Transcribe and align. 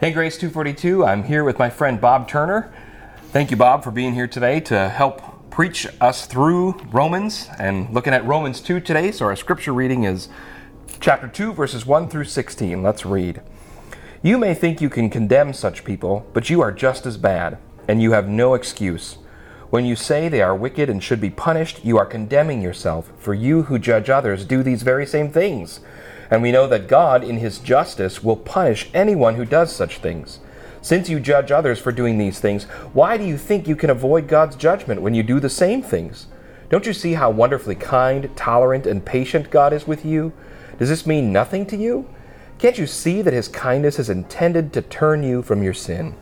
Hey, 0.00 0.12
Grace 0.12 0.38
242. 0.38 1.04
I'm 1.04 1.24
here 1.24 1.42
with 1.42 1.58
my 1.58 1.68
friend 1.68 2.00
Bob 2.00 2.28
Turner. 2.28 2.72
Thank 3.32 3.50
you, 3.50 3.56
Bob, 3.56 3.82
for 3.82 3.90
being 3.90 4.14
here 4.14 4.28
today 4.28 4.60
to 4.60 4.88
help 4.88 5.50
preach 5.50 5.88
us 6.00 6.24
through 6.24 6.74
Romans 6.92 7.48
and 7.58 7.92
looking 7.92 8.12
at 8.14 8.24
Romans 8.24 8.60
2 8.60 8.78
today. 8.78 9.10
So, 9.10 9.26
our 9.26 9.34
scripture 9.34 9.74
reading 9.74 10.04
is 10.04 10.28
chapter 11.00 11.26
2, 11.26 11.52
verses 11.52 11.84
1 11.84 12.08
through 12.10 12.26
16. 12.26 12.80
Let's 12.80 13.04
read. 13.04 13.42
You 14.22 14.38
may 14.38 14.54
think 14.54 14.80
you 14.80 14.88
can 14.88 15.10
condemn 15.10 15.52
such 15.52 15.84
people, 15.84 16.24
but 16.32 16.48
you 16.48 16.60
are 16.60 16.70
just 16.70 17.04
as 17.04 17.16
bad, 17.16 17.58
and 17.88 18.00
you 18.00 18.12
have 18.12 18.28
no 18.28 18.54
excuse. 18.54 19.18
When 19.70 19.84
you 19.84 19.96
say 19.96 20.28
they 20.28 20.42
are 20.42 20.54
wicked 20.54 20.88
and 20.88 21.02
should 21.02 21.20
be 21.20 21.30
punished, 21.30 21.84
you 21.84 21.98
are 21.98 22.06
condemning 22.06 22.62
yourself, 22.62 23.10
for 23.18 23.34
you 23.34 23.64
who 23.64 23.80
judge 23.80 24.10
others 24.10 24.44
do 24.44 24.62
these 24.62 24.84
very 24.84 25.06
same 25.06 25.32
things. 25.32 25.80
And 26.30 26.42
we 26.42 26.52
know 26.52 26.66
that 26.66 26.88
God, 26.88 27.24
in 27.24 27.38
His 27.38 27.58
justice, 27.58 28.22
will 28.22 28.36
punish 28.36 28.90
anyone 28.92 29.36
who 29.36 29.44
does 29.44 29.74
such 29.74 29.98
things. 29.98 30.40
Since 30.80 31.08
you 31.08 31.20
judge 31.20 31.50
others 31.50 31.78
for 31.78 31.92
doing 31.92 32.18
these 32.18 32.38
things, 32.38 32.64
why 32.92 33.16
do 33.16 33.24
you 33.24 33.36
think 33.36 33.66
you 33.66 33.76
can 33.76 33.90
avoid 33.90 34.28
God's 34.28 34.56
judgment 34.56 35.02
when 35.02 35.14
you 35.14 35.22
do 35.22 35.40
the 35.40 35.50
same 35.50 35.82
things? 35.82 36.26
Don't 36.70 36.86
you 36.86 36.92
see 36.92 37.14
how 37.14 37.30
wonderfully 37.30 37.74
kind, 37.74 38.34
tolerant, 38.36 38.86
and 38.86 39.04
patient 39.04 39.50
God 39.50 39.72
is 39.72 39.86
with 39.86 40.04
you? 40.04 40.32
Does 40.78 40.88
this 40.88 41.06
mean 41.06 41.32
nothing 41.32 41.66
to 41.66 41.76
you? 41.76 42.08
Can't 42.58 42.78
you 42.78 42.86
see 42.86 43.22
that 43.22 43.32
His 43.32 43.48
kindness 43.48 43.98
is 43.98 44.10
intended 44.10 44.72
to 44.72 44.82
turn 44.82 45.22
you 45.22 45.42
from 45.42 45.62
your 45.62 45.74
sin? 45.74 46.14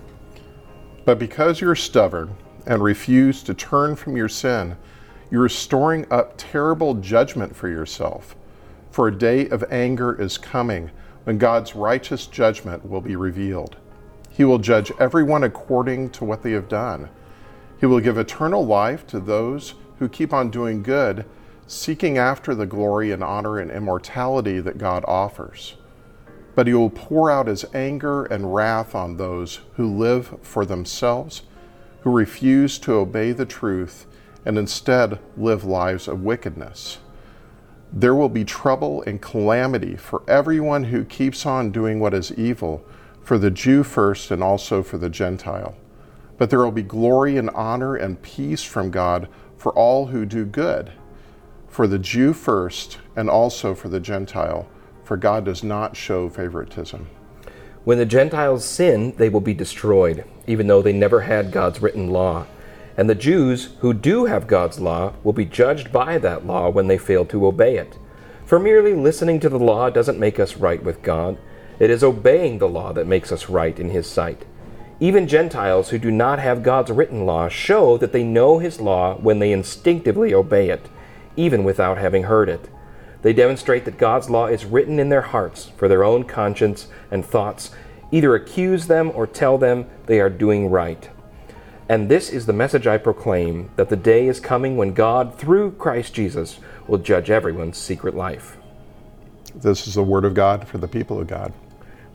But 1.05 1.19
because 1.19 1.61
you're 1.61 1.75
stubborn 1.75 2.37
and 2.67 2.83
refuse 2.83 3.43
to 3.45 3.55
turn 3.55 3.97
from 3.97 4.17
your 4.17 4.29
sin, 4.29 4.77
you're 5.31 5.49
storing 5.49 6.07
up 6.11 6.35
terrible 6.37 6.95
judgment 6.95 7.57
for 7.57 7.69
yourself. 7.69 8.37
For 8.97 9.09
a 9.09 9.19
day 9.19 9.47
of 9.51 9.63
anger 9.71 10.19
is 10.19 10.39
coming 10.39 10.91
when 11.25 11.37
God's 11.37 11.75
righteous 11.75 12.27
judgment 12.27 12.89
will 12.89 13.03
be 13.03 13.15
revealed. 13.15 13.77
He 14.31 14.43
will 14.43 14.57
judge 14.57 14.91
everyone 14.99 15.45
according 15.45 16.09
to 16.13 16.25
what 16.25 16.43
they 16.43 16.53
have 16.53 16.67
done. 16.67 17.11
He 17.79 17.85
will 17.85 18.01
give 18.01 18.17
eternal 18.17 18.65
life 18.65 19.07
to 19.09 19.21
those 19.21 19.75
who 19.99 20.09
keep 20.09 20.33
on 20.33 20.51
doing 20.51 20.83
good, 20.83 21.27
seeking 21.67 22.17
after 22.17 22.55
the 22.55 22.65
glory 22.65 23.13
and 23.13 23.23
honor 23.23 23.59
and 23.59 23.71
immortality 23.71 24.61
that 24.61 24.79
God 24.79 25.05
offers. 25.07 25.75
But 26.55 26.67
he 26.67 26.73
will 26.73 26.89
pour 26.89 27.31
out 27.31 27.49
his 27.49 27.67
anger 27.75 28.25
and 28.25 28.55
wrath 28.55 28.95
on 28.95 29.19
those 29.19 29.61
who 29.75 29.95
live 29.95 30.39
for 30.41 30.65
themselves, 30.65 31.43
who 32.01 32.11
refuse 32.11 32.79
to 32.79 32.95
obey 32.95 33.33
the 33.33 33.45
truth, 33.45 34.07
and 34.47 34.57
instead 34.57 35.19
live 35.37 35.65
lives 35.65 36.09
of 36.09 36.23
wickedness. 36.23 36.97
There 37.99 38.15
will 38.15 38.29
be 38.29 38.45
trouble 38.45 39.03
and 39.07 39.23
calamity 39.23 39.97
for 39.97 40.23
everyone 40.29 40.85
who 40.85 41.03
keeps 41.03 41.47
on 41.47 41.71
doing 41.71 41.99
what 41.99 42.13
is 42.13 42.31
evil, 42.31 42.85
for 43.23 43.39
the 43.39 43.51
Jew 43.51 43.83
first 43.83 44.31
and 44.31 44.43
also 44.43 44.83
for 44.83 44.99
the 44.99 45.09
Gentile. 45.09 45.75
But 46.37 46.51
there 46.51 46.59
will 46.59 46.73
be 46.73 46.83
glory 46.83 47.39
and 47.39 47.49
honor 47.49 47.97
and 47.97 48.21
peace 48.21 48.63
from 48.63 48.91
God 48.91 49.29
for 49.57 49.73
all 49.73 50.09
who 50.09 50.27
do 50.27 50.45
good, 50.45 50.93
for 51.69 51.87
the 51.87 51.99
Jew 51.99 52.35
first 52.35 52.99
and 53.17 53.31
also 53.31 53.75
for 53.75 53.89
the 53.89 53.99
Gentile, 53.99 54.69
for 55.03 55.17
God 55.17 55.47
does 55.47 55.65
not 55.65 55.97
show 55.97 56.29
favoritism. 56.29 57.09
When 57.85 57.97
the 57.97 58.05
Gentiles 58.05 58.67
sin, 58.67 59.15
they 59.17 59.31
will 59.31 59.41
be 59.41 59.55
destroyed, 59.55 60.27
even 60.47 60.67
though 60.67 60.83
they 60.83 60.93
never 60.93 61.23
had 61.23 61.51
God's 61.51 61.81
written 61.81 62.11
law. 62.11 62.47
And 62.97 63.11
the 63.11 63.15
Jews 63.15 63.71
who 63.81 63.93
do 63.93 64.25
have 64.25 64.47
God's 64.47 64.81
law 64.81 65.13
will 65.23 65.35
be 65.35 65.45
judged 65.45 65.93
by 65.93 66.19
that 66.19 66.47
law 66.47 66.71
when 66.71 66.87
they 66.87 66.99
fail 66.99 67.27
to 67.27 67.47
obey 67.47 67.77
it. 67.77 67.99
For 68.47 68.59
merely 68.59 68.95
listening 68.95 69.41
to 69.41 69.49
the 69.49 69.59
law 69.59 69.91
doesn't 69.91 70.19
make 70.19 70.41
us 70.41 70.57
right 70.57 70.83
with 70.83 71.03
God. 71.03 71.37
It 71.79 71.91
is 71.91 72.03
obeying 72.03 72.59
the 72.59 72.69
law 72.69 72.93
that 72.93 73.07
makes 73.07 73.31
us 73.33 73.51
right 73.51 73.79
in 73.79 73.91
His 73.91 74.07
sight. 74.07 74.47
Even 74.99 75.29
Gentiles 75.29 75.91
who 75.91 75.99
do 75.99 76.11
not 76.11 76.39
have 76.39 76.63
God's 76.63 76.91
written 76.91 77.27
law 77.27 77.49
show 77.49 77.99
that 77.99 78.13
they 78.13 78.25
know 78.25 78.61
His 78.61 78.81
law 78.81 79.17
when 79.17 79.41
they 79.41 79.53
instinctively 79.53 80.33
obey 80.33 80.71
it, 80.71 80.89
even 81.37 81.65
without 81.65 81.99
having 81.99 82.23
heard 82.23 82.49
it. 82.49 82.71
They 83.21 83.35
demonstrate 83.35 83.85
that 83.85 83.99
God's 83.99 84.31
law 84.31 84.47
is 84.47 84.65
written 84.65 84.99
in 84.99 85.11
their 85.11 85.23
hearts 85.23 85.73
for 85.77 85.89
their 85.89 86.05
own 86.05 86.25
conscience 86.25 86.87
and 87.11 87.27
thoughts, 87.27 87.73
either 88.11 88.35
accuse 88.35 88.87
them 88.87 89.11
or 89.15 89.27
tell 89.27 89.59
them 89.59 89.87
they 90.07 90.21
are 90.21 90.31
doing 90.31 90.71
right. 90.71 91.11
And 91.89 92.09
this 92.09 92.31
is 92.31 92.47
the 92.47 92.53
message 92.53 92.89
I 92.89 92.99
proclaim 92.99 93.71
that 93.77 93.91
the 93.91 93.97
day 93.97 94.27
is 94.27 94.41
coming 94.41 94.77
when 94.77 94.93
God, 94.93 95.39
through 95.39 95.73
Christ 95.73 96.15
Jesus, 96.15 96.59
will 96.89 96.99
judge 96.99 97.31
everyone's 97.31 97.79
secret 97.79 98.17
life. 98.17 98.57
This 99.55 99.87
is 99.87 99.95
the 99.95 100.03
word 100.03 100.25
of 100.25 100.35
God 100.35 100.67
for 100.67 100.79
the 100.79 100.89
people 100.89 101.21
of 101.21 101.29
God. 101.29 101.53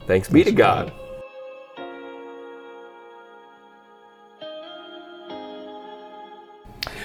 Thanks 0.06 0.28
be 0.28 0.44
to 0.44 0.52
God. 0.52 0.92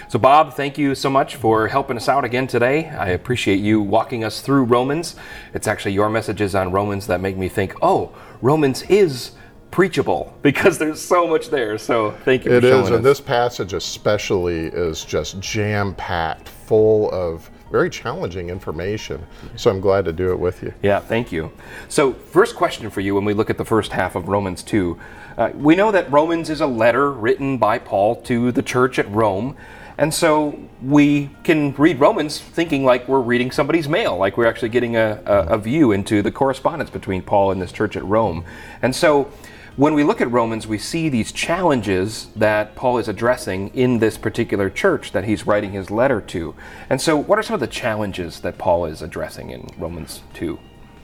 So, 0.09 0.19
Bob, 0.19 0.53
thank 0.53 0.77
you 0.77 0.93
so 0.95 1.09
much 1.09 1.35
for 1.35 1.67
helping 1.67 1.95
us 1.95 2.09
out 2.09 2.25
again 2.25 2.47
today. 2.47 2.89
I 2.89 3.09
appreciate 3.09 3.59
you 3.59 3.81
walking 3.81 4.23
us 4.23 4.41
through 4.41 4.63
Romans. 4.63 5.15
It's 5.53 5.67
actually 5.67 5.93
your 5.93 6.09
messages 6.09 6.53
on 6.53 6.71
Romans 6.71 7.07
that 7.07 7.21
make 7.21 7.37
me 7.37 7.47
think, 7.47 7.75
oh, 7.81 8.13
Romans 8.41 8.83
is 8.83 9.31
preachable 9.71 10.35
because 10.41 10.77
there's 10.77 11.01
so 11.01 11.27
much 11.27 11.49
there. 11.49 11.77
So 11.77 12.11
thank 12.25 12.45
you. 12.45 12.53
It 12.53 12.63
is, 12.63 12.87
and 12.87 12.97
us. 12.97 13.03
this 13.03 13.21
passage 13.21 13.73
especially 13.73 14.67
is 14.67 15.03
just 15.05 15.39
jam 15.39 15.95
packed, 15.95 16.49
full 16.49 17.11
of 17.11 17.49
very 17.71 17.89
challenging 17.89 18.49
information. 18.49 19.25
So 19.55 19.69
I'm 19.69 19.81
glad 19.81 20.05
to 20.05 20.13
do 20.13 20.31
it 20.31 20.39
with 20.39 20.63
you. 20.63 20.73
Yeah, 20.81 20.99
thank 20.99 21.31
you. 21.31 21.51
So 21.89 22.13
first 22.13 22.55
question 22.55 22.89
for 22.89 23.01
you 23.01 23.15
when 23.15 23.25
we 23.25 23.33
look 23.33 23.49
at 23.49 23.57
the 23.57 23.65
first 23.65 23.91
half 23.91 24.15
of 24.15 24.29
Romans 24.29 24.63
2. 24.63 24.97
Uh, 25.37 25.51
we 25.53 25.75
know 25.75 25.91
that 25.91 26.11
Romans 26.11 26.49
is 26.49 26.61
a 26.61 26.67
letter 26.67 27.11
written 27.11 27.57
by 27.57 27.77
Paul 27.77 28.15
to 28.23 28.51
the 28.51 28.63
church 28.63 28.97
at 28.99 29.09
Rome. 29.11 29.55
And 29.99 30.13
so 30.13 30.59
we 30.81 31.29
can 31.43 31.73
read 31.73 31.99
Romans 31.99 32.39
thinking 32.39 32.85
like 32.85 33.07
we're 33.07 33.19
reading 33.19 33.49
somebody's 33.51 33.89
mail, 33.89 34.15
like 34.17 34.37
we're 34.37 34.45
actually 34.45 34.69
getting 34.69 34.95
a, 34.95 35.21
a, 35.25 35.55
a 35.55 35.57
view 35.57 35.91
into 35.91 36.21
the 36.21 36.31
correspondence 36.31 36.91
between 36.91 37.23
Paul 37.23 37.51
and 37.51 37.61
this 37.61 37.71
church 37.71 37.97
at 37.97 38.05
Rome. 38.05 38.45
And 38.83 38.95
so 38.95 39.31
when 39.77 39.93
we 39.93 40.03
look 40.03 40.21
at 40.21 40.31
Romans, 40.31 40.65
we 40.65 40.79
see 40.79 41.07
these 41.07 41.31
challenges 41.31 42.29
that 42.35 42.75
Paul 42.75 42.97
is 42.97 43.07
addressing 43.07 43.67
in 43.75 43.99
this 43.99 44.17
particular 44.17 44.71
church 44.71 45.11
that 45.11 45.25
he's 45.25 45.45
writing 45.45 45.71
his 45.71 45.91
letter 45.91 46.19
to. 46.19 46.55
And 46.89 46.99
so, 46.99 47.15
what 47.15 47.37
are 47.37 47.43
some 47.43 47.53
of 47.53 47.59
the 47.59 47.67
challenges 47.67 48.39
that 48.39 48.57
Paul 48.57 48.85
is 48.85 49.03
addressing 49.03 49.51
in 49.51 49.69
Romans 49.77 50.23
2? 50.33 50.57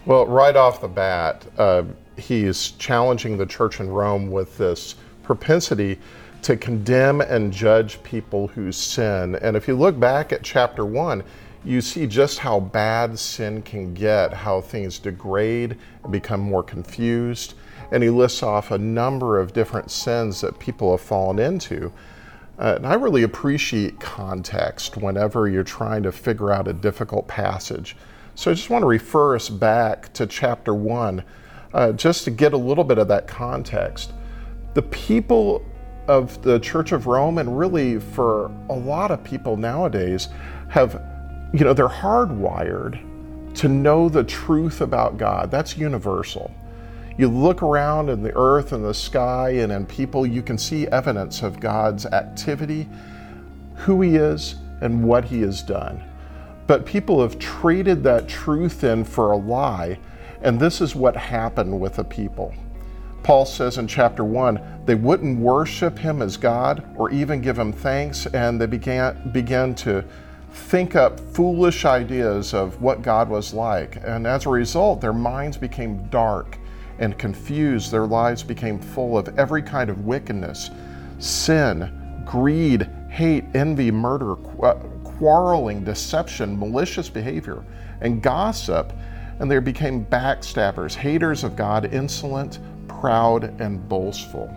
Well, 0.07 0.25
right 0.25 0.55
off 0.55 0.81
the 0.81 0.87
bat, 0.87 1.45
uh, 1.59 1.83
he's 2.17 2.71
challenging 2.71 3.37
the 3.37 3.45
church 3.45 3.79
in 3.79 3.89
Rome 3.89 4.31
with 4.31 4.57
this 4.57 4.95
propensity 5.21 5.99
to 6.41 6.57
condemn 6.57 7.21
and 7.21 7.53
judge 7.53 8.01
people 8.01 8.47
who 8.47 8.71
sin. 8.71 9.35
And 9.35 9.55
if 9.55 9.67
you 9.67 9.75
look 9.75 9.99
back 9.99 10.33
at 10.33 10.41
chapter 10.41 10.83
1, 10.83 11.23
you 11.63 11.79
see 11.79 12.07
just 12.07 12.39
how 12.39 12.59
bad 12.59 13.19
sin 13.19 13.61
can 13.61 13.93
get, 13.93 14.33
how 14.33 14.61
things 14.61 14.97
degrade 14.97 15.77
and 16.01 16.11
become 16.11 16.41
more 16.41 16.63
confused 16.63 17.53
and 17.93 18.01
he 18.01 18.09
lists 18.09 18.41
off 18.41 18.71
a 18.71 18.77
number 18.77 19.39
of 19.39 19.53
different 19.53 19.91
sins 19.91 20.41
that 20.41 20.57
people 20.57 20.89
have 20.91 20.99
fallen 20.99 21.37
into. 21.37 21.93
Uh, 22.57 22.73
and 22.77 22.87
I 22.87 22.95
really 22.95 23.21
appreciate 23.21 23.99
context 23.99 24.97
whenever 24.97 25.47
you're 25.47 25.63
trying 25.63 26.01
to 26.03 26.11
figure 26.11 26.51
out 26.51 26.67
a 26.67 26.73
difficult 26.73 27.27
passage. 27.27 27.95
So 28.33 28.49
I 28.49 28.55
just 28.55 28.71
want 28.71 28.81
to 28.81 28.87
refer 28.87 29.35
us 29.35 29.47
back 29.47 30.11
to 30.13 30.25
chapter 30.25 30.73
1 30.73 31.23
uh, 31.71 31.91
just 31.91 32.23
to 32.23 32.31
get 32.31 32.53
a 32.53 32.57
little 32.57 32.83
bit 32.83 32.97
of 32.97 33.07
that 33.09 33.27
context. 33.27 34.11
The 34.73 34.81
people 34.81 35.63
of 36.07 36.41
the 36.41 36.59
Church 36.59 36.93
of 36.93 37.05
Rome, 37.05 37.37
and 37.37 37.59
really 37.59 37.99
for 37.99 38.47
a 38.69 38.75
lot 38.75 39.11
of 39.11 39.23
people 39.23 39.55
nowadays, 39.55 40.29
have, 40.69 40.99
you 41.53 41.63
know, 41.63 41.73
they're 41.73 41.87
hardwired 41.87 42.99
to 43.53 43.67
know 43.67 44.09
the 44.09 44.23
truth 44.23 44.81
about 44.81 45.19
God. 45.19 45.51
That's 45.51 45.77
universal. 45.77 46.51
You 47.15 47.27
look 47.27 47.61
around 47.61 48.09
in 48.09 48.23
the 48.23 48.35
earth 48.35 48.71
and 48.71 48.83
the 48.83 48.93
sky 48.93 49.51
and 49.51 49.71
in 49.71 49.85
people, 49.85 50.25
you 50.25 50.41
can 50.41 50.57
see 50.57 50.87
evidence 50.87 51.43
of 51.43 51.59
God's 51.59 52.07
activity, 52.07 52.89
who 53.75 54.01
He 54.01 54.15
is, 54.15 54.55
and 54.81 55.03
what 55.03 55.25
He 55.25 55.41
has 55.41 55.61
done. 55.61 56.03
But 56.65 56.85
people 56.85 57.21
have 57.21 57.37
traded 57.37 58.03
that 58.03 58.27
truth 58.27 58.83
in 58.83 59.03
for 59.03 59.31
a 59.31 59.37
lie, 59.37 59.99
and 60.41 60.59
this 60.59 60.81
is 60.81 60.95
what 60.95 61.15
happened 61.15 61.79
with 61.79 61.95
the 61.95 62.03
people. 62.03 62.53
Paul 63.21 63.45
says 63.45 63.77
in 63.77 63.87
chapter 63.87 64.23
1 64.23 64.81
they 64.85 64.95
wouldn't 64.95 65.39
worship 65.39 65.97
him 65.97 66.21
as 66.21 66.35
God 66.35 66.83
or 66.97 67.11
even 67.11 67.41
give 67.41 67.57
him 67.57 67.71
thanks, 67.71 68.25
and 68.27 68.59
they 68.59 68.65
began, 68.65 69.31
began 69.31 69.75
to 69.75 70.03
think 70.51 70.95
up 70.95 71.19
foolish 71.19 71.85
ideas 71.85 72.53
of 72.53 72.81
what 72.81 73.01
God 73.01 73.29
was 73.29 73.53
like. 73.53 73.97
And 74.03 74.25
as 74.27 74.45
a 74.45 74.49
result, 74.49 74.99
their 74.99 75.13
minds 75.13 75.57
became 75.57 76.07
dark 76.09 76.57
and 76.99 77.17
confused, 77.17 77.91
their 77.91 78.05
lives 78.05 78.43
became 78.43 78.79
full 78.79 79.17
of 79.17 79.37
every 79.37 79.61
kind 79.61 79.89
of 79.89 80.05
wickedness, 80.05 80.69
sin, 81.19 82.23
greed, 82.25 82.89
hate, 83.09 83.45
envy, 83.53 83.91
murder, 83.91 84.35
quarreling, 84.35 85.83
deception, 85.83 86.57
malicious 86.57 87.09
behavior, 87.09 87.63
and 88.01 88.21
gossip. 88.21 88.93
And 89.39 89.49
they 89.49 89.59
became 89.59 90.05
backstabbers, 90.05 90.93
haters 90.93 91.43
of 91.43 91.55
God, 91.55 91.91
insolent, 91.93 92.59
proud 92.87 93.59
and 93.59 93.87
boastful. 93.89 94.47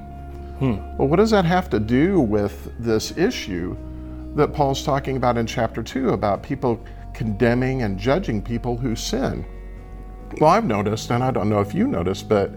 Hmm. 0.58 0.76
Well, 0.96 1.08
what 1.08 1.16
does 1.16 1.30
that 1.30 1.44
have 1.44 1.68
to 1.70 1.80
do 1.80 2.20
with 2.20 2.72
this 2.78 3.16
issue 3.16 3.76
that 4.34 4.52
Paul's 4.52 4.82
talking 4.82 5.16
about 5.16 5.36
in 5.36 5.46
chapter 5.46 5.82
2 5.82 6.10
about 6.10 6.42
people 6.42 6.82
condemning 7.12 7.82
and 7.82 7.98
judging 7.98 8.42
people 8.42 8.76
who 8.76 8.94
sin? 8.96 9.44
Well, 10.40 10.50
I've 10.50 10.64
noticed, 10.64 11.10
and 11.10 11.22
I 11.22 11.30
don't 11.30 11.48
know 11.48 11.60
if 11.60 11.74
you 11.74 11.86
noticed, 11.86 12.28
but 12.28 12.52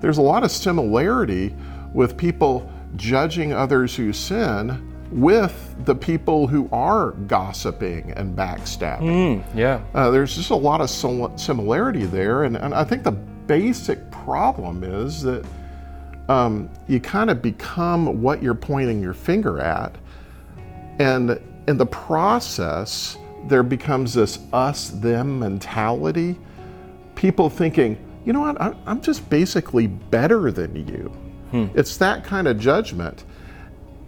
there's 0.00 0.18
a 0.18 0.22
lot 0.22 0.44
of 0.44 0.50
similarity 0.50 1.54
with 1.92 2.16
people 2.16 2.70
judging 2.96 3.52
others 3.52 3.94
who 3.94 4.12
sin 4.12 4.84
with 5.10 5.74
the 5.84 5.94
people 5.94 6.46
who 6.46 6.68
are 6.70 7.12
gossiping 7.12 8.12
and 8.12 8.36
backstabbing. 8.36 9.42
Yeah. 9.54 9.80
Uh, 9.94 10.10
there's 10.10 10.36
just 10.36 10.50
a 10.50 10.56
lot 10.56 10.80
of 10.80 10.90
similarity 10.90 12.04
there, 12.04 12.44
and, 12.44 12.56
and 12.56 12.74
I 12.74 12.84
think 12.84 13.04
the 13.04 13.12
basic 13.12 14.10
problem 14.10 14.84
is 14.84 15.22
that 15.22 15.46
um, 16.28 16.68
you 16.86 17.00
kind 17.00 17.30
of 17.30 17.40
become 17.40 18.20
what 18.20 18.42
you're 18.42 18.54
pointing 18.54 19.00
your 19.00 19.14
finger 19.14 19.60
at, 19.60 19.96
and 20.98 21.40
in 21.66 21.78
the 21.78 21.86
process, 21.86 23.16
there 23.46 23.62
becomes 23.62 24.12
this 24.14 24.38
us 24.52 24.90
them 24.90 25.38
mentality. 25.38 26.36
People 27.18 27.50
thinking, 27.50 27.98
you 28.24 28.32
know 28.32 28.40
what, 28.40 28.60
I'm 28.86 29.00
just 29.00 29.28
basically 29.28 29.88
better 29.88 30.52
than 30.52 30.76
you. 30.88 31.12
It's 31.74 31.96
that 31.96 32.22
kind 32.22 32.46
of 32.46 32.60
judgment. 32.60 33.24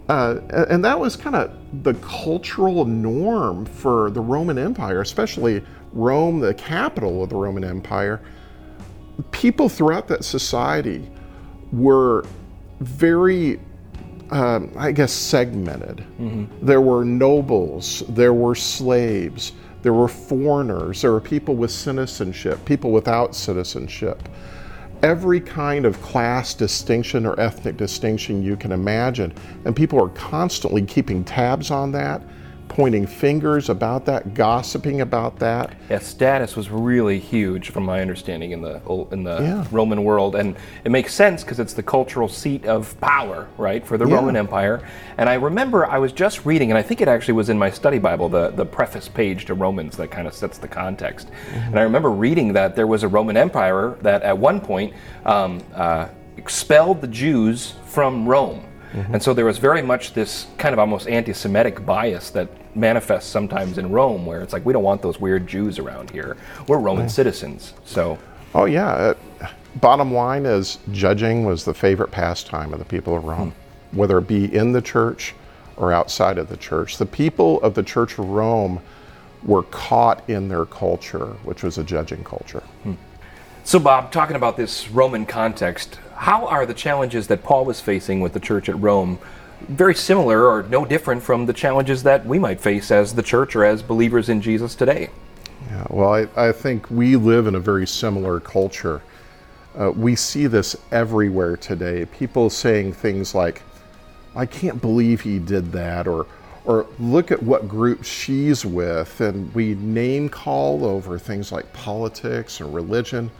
Uh, 0.07 0.39
and 0.69 0.83
that 0.85 0.97
was 0.97 1.17
kind 1.17 1.35
of 1.35 1.51
the 1.83 1.93
cultural 1.95 2.85
norm 2.85 3.65
for 3.65 4.11
the 4.11 4.21
Roman 4.21 4.57
Empire, 4.57 5.01
especially 5.01 5.61
Rome, 5.91 6.39
the 6.39 6.53
capital 6.53 7.21
of 7.23 7.29
the 7.29 7.35
Roman 7.35 7.65
Empire. 7.65 8.21
People 9.31 9.67
throughout 9.67 10.07
that 10.07 10.23
society 10.23 11.09
were 11.73 12.23
very, 12.79 13.59
um, 14.29 14.71
I 14.77 14.93
guess, 14.93 15.11
segmented. 15.11 16.05
There 16.61 16.81
were 16.81 17.03
nobles, 17.03 18.03
there 18.07 18.33
were 18.33 18.55
slaves, 18.55 19.51
there 19.81 19.93
were 19.93 20.07
foreigners, 20.07 21.01
there 21.01 21.11
were 21.11 21.21
people 21.21 21.55
with 21.55 21.71
citizenship, 21.71 22.63
people 22.65 22.91
without 22.91 23.35
citizenship 23.35 24.27
every 25.03 25.39
kind 25.39 25.85
of 25.85 25.99
class 26.01 26.53
distinction 26.53 27.25
or 27.25 27.39
ethnic 27.39 27.77
distinction 27.77 28.43
you 28.43 28.55
can 28.55 28.71
imagine. 28.71 29.33
And 29.65 29.75
people 29.75 29.99
are 30.03 30.09
constantly 30.09 30.83
keeping 30.83 31.23
tabs 31.23 31.71
on 31.71 31.91
that, 31.93 32.21
pointing 32.71 33.05
fingers 33.05 33.67
about 33.67 34.05
that, 34.05 34.33
gossiping 34.33 35.01
about 35.01 35.37
that. 35.39 35.73
Yeah, 35.89 35.99
status 35.99 36.55
was 36.55 36.69
really 36.69 37.19
huge, 37.19 37.69
from 37.69 37.83
my 37.83 37.99
understanding, 37.99 38.51
in 38.51 38.61
the 38.61 38.79
in 39.11 39.23
the 39.25 39.41
Yeah. 39.41 39.65
Roman 39.71 40.05
world, 40.05 40.35
and 40.35 40.55
it 40.85 40.89
makes 40.91 41.13
sense 41.13 41.43
because 41.43 41.59
it's 41.59 41.73
the 41.73 41.83
cultural 41.83 42.29
seat 42.29 42.65
of 42.65 42.97
power, 43.01 43.47
right, 43.57 43.85
for 43.85 43.97
the 43.97 44.07
Yeah. 44.07 44.15
Roman 44.15 44.37
Empire. 44.37 44.79
And 45.17 45.27
I 45.27 45.33
remember 45.33 45.85
I 45.85 45.97
was 45.97 46.13
just 46.13 46.45
reading, 46.45 46.71
and 46.71 46.77
I 46.77 46.81
think 46.81 47.01
it 47.01 47.09
actually 47.09 47.33
was 47.33 47.49
in 47.49 47.59
my 47.59 47.69
study 47.69 47.99
Bible, 47.99 48.29
the 48.29 48.51
the 48.55 48.65
preface 48.65 49.09
page 49.09 49.43
to 49.47 49.53
Romans 49.53 49.97
that 49.97 50.09
kind 50.09 50.25
of 50.25 50.33
sets 50.33 50.57
the 50.57 50.69
context. 50.69 51.29
And 51.65 51.77
I 51.77 51.81
remember 51.83 52.09
reading 52.09 52.53
that 52.53 52.77
there 52.77 52.87
was 52.87 53.03
a 53.03 53.07
Roman 53.09 53.35
Empire 53.35 53.97
that 54.01 54.23
at 54.23 54.37
one 54.37 54.61
point 54.61 54.93
um, 55.25 55.61
uh, 55.75 56.05
expelled 56.37 57.01
the 57.01 57.07
Jews 57.07 57.73
from 57.85 58.25
Rome. 58.25 58.61
Mm-hmm. 58.93 59.13
And 59.13 59.23
so 59.23 59.33
there 59.33 59.45
was 59.45 59.57
very 59.57 59.81
much 59.81 60.13
this 60.13 60.47
kind 60.57 60.73
of 60.73 60.79
almost 60.79 61.07
anti 61.07 61.33
Semitic 61.33 61.85
bias 61.85 62.29
that 62.31 62.49
manifests 62.75 63.29
sometimes 63.29 63.77
in 63.77 63.91
Rome, 63.91 64.25
where 64.25 64.41
it's 64.41 64.53
like, 64.53 64.65
we 64.65 64.73
don't 64.73 64.83
want 64.83 65.01
those 65.01 65.19
weird 65.19 65.47
Jews 65.47 65.79
around 65.79 66.09
here. 66.09 66.37
We're 66.67 66.79
Roman 66.79 67.09
citizens. 67.09 67.73
So, 67.85 68.17
Oh, 68.53 68.65
yeah. 68.65 68.89
Uh, 69.41 69.47
bottom 69.77 70.13
line 70.13 70.45
is 70.45 70.79
judging 70.91 71.45
was 71.45 71.63
the 71.63 71.73
favorite 71.73 72.11
pastime 72.11 72.73
of 72.73 72.79
the 72.79 72.85
people 72.85 73.15
of 73.15 73.23
Rome, 73.23 73.51
hmm. 73.51 73.97
whether 73.97 74.17
it 74.17 74.27
be 74.27 74.53
in 74.53 74.71
the 74.71 74.81
church 74.81 75.33
or 75.77 75.93
outside 75.93 76.37
of 76.37 76.49
the 76.49 76.57
church. 76.57 76.97
The 76.97 77.05
people 77.05 77.61
of 77.61 77.73
the 77.73 77.83
Church 77.83 78.19
of 78.19 78.29
Rome 78.29 78.81
were 79.43 79.63
caught 79.63 80.29
in 80.29 80.49
their 80.49 80.65
culture, 80.65 81.27
which 81.43 81.63
was 81.63 81.77
a 81.77 81.83
judging 81.83 82.23
culture. 82.23 82.63
Hmm. 82.83 82.93
So 83.63 83.79
Bob, 83.79 84.11
talking 84.11 84.35
about 84.35 84.57
this 84.57 84.89
Roman 84.89 85.25
context, 85.25 85.99
how 86.15 86.47
are 86.47 86.65
the 86.65 86.73
challenges 86.73 87.27
that 87.27 87.43
Paul 87.43 87.65
was 87.65 87.79
facing 87.79 88.21
with 88.21 88.33
the 88.33 88.39
church 88.39 88.69
at 88.69 88.79
Rome 88.79 89.19
very 89.67 89.95
similar 89.95 90.45
or 90.45 90.63
no 90.63 90.85
different 90.85 91.21
from 91.21 91.45
the 91.45 91.53
challenges 91.53 92.03
that 92.03 92.25
we 92.25 92.39
might 92.39 92.59
face 92.59 92.91
as 92.91 93.13
the 93.13 93.23
church 93.23 93.55
or 93.55 93.63
as 93.63 93.81
believers 93.81 94.29
in 94.29 94.41
Jesus 94.41 94.75
today? 94.75 95.09
Yeah, 95.69 95.85
well, 95.89 96.13
I, 96.13 96.27
I 96.35 96.51
think 96.51 96.89
we 96.89 97.15
live 97.15 97.47
in 97.47 97.55
a 97.55 97.59
very 97.59 97.85
similar 97.85 98.39
culture. 98.39 99.01
Uh, 99.77 99.91
we 99.91 100.15
see 100.15 100.47
this 100.47 100.75
everywhere 100.91 101.55
today. 101.55 102.05
People 102.05 102.49
saying 102.49 102.93
things 102.93 103.33
like, 103.33 103.61
I 104.35 104.45
can't 104.45 104.81
believe 104.81 105.21
he 105.21 105.39
did 105.39 105.71
that, 105.71 106.07
or, 106.07 106.25
or 106.65 106.85
look 106.99 107.31
at 107.31 107.41
what 107.41 107.67
group 107.67 108.03
she's 108.03 108.65
with. 108.65 109.19
And 109.21 109.53
we 109.55 109.75
name 109.75 110.29
call 110.29 110.85
over 110.85 111.17
things 111.17 111.51
like 111.51 111.71
politics 111.73 112.59
and 112.61 112.73
religion. 112.73 113.31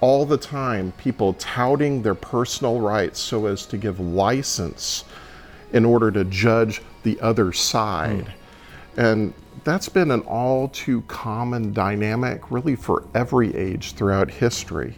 All 0.00 0.26
the 0.26 0.36
time, 0.36 0.92
people 0.98 1.34
touting 1.34 2.02
their 2.02 2.14
personal 2.14 2.80
rights 2.80 3.20
so 3.20 3.46
as 3.46 3.64
to 3.66 3.76
give 3.76 4.00
license 4.00 5.04
in 5.72 5.84
order 5.84 6.10
to 6.10 6.24
judge 6.24 6.82
the 7.04 7.20
other 7.20 7.52
side. 7.52 8.26
And 8.96 9.32
that's 9.64 9.88
been 9.88 10.10
an 10.10 10.20
all 10.22 10.68
too 10.68 11.02
common 11.02 11.72
dynamic, 11.72 12.50
really, 12.50 12.76
for 12.76 13.04
every 13.14 13.54
age 13.56 13.92
throughout 13.94 14.30
history. 14.30 14.94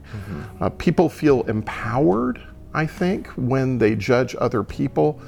Uh, 0.60 0.70
people 0.70 1.08
feel 1.08 1.42
empowered, 1.42 2.40
I 2.74 2.86
think, 2.86 3.28
when 3.36 3.78
they 3.78 3.94
judge 3.94 4.34
other 4.40 4.62
people. 4.64 5.20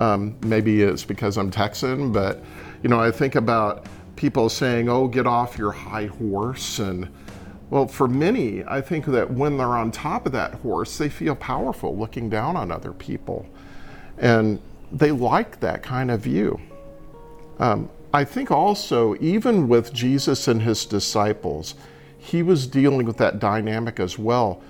Um, 0.00 0.36
maybe 0.42 0.82
it's 0.82 1.04
because 1.04 1.36
I'm 1.36 1.50
Texan, 1.50 2.12
but 2.12 2.42
you 2.82 2.88
know, 2.88 3.00
I 3.00 3.10
think 3.10 3.34
about 3.34 3.86
people 4.16 4.48
saying, 4.48 4.88
"Oh, 4.88 5.08
get 5.08 5.26
off 5.26 5.58
your 5.58 5.72
high 5.72 6.06
horse," 6.06 6.78
and 6.78 7.08
well, 7.70 7.86
for 7.86 8.08
many, 8.08 8.64
I 8.64 8.80
think 8.80 9.04
that 9.06 9.30
when 9.30 9.58
they're 9.58 9.66
on 9.76 9.90
top 9.90 10.24
of 10.24 10.32
that 10.32 10.54
horse, 10.54 10.96
they 10.96 11.08
feel 11.08 11.34
powerful, 11.34 11.96
looking 11.96 12.30
down 12.30 12.56
on 12.56 12.70
other 12.70 12.92
people, 12.92 13.46
and 14.16 14.60
they 14.90 15.10
like 15.10 15.60
that 15.60 15.82
kind 15.82 16.10
of 16.10 16.20
view. 16.20 16.58
Um, 17.58 17.90
I 18.14 18.24
think 18.24 18.50
also, 18.50 19.16
even 19.20 19.68
with 19.68 19.92
Jesus 19.92 20.48
and 20.48 20.62
his 20.62 20.86
disciples, 20.86 21.74
he 22.16 22.42
was 22.42 22.66
dealing 22.66 23.06
with 23.06 23.18
that 23.18 23.38
dynamic 23.38 24.00
as 24.00 24.18
well. 24.18 24.62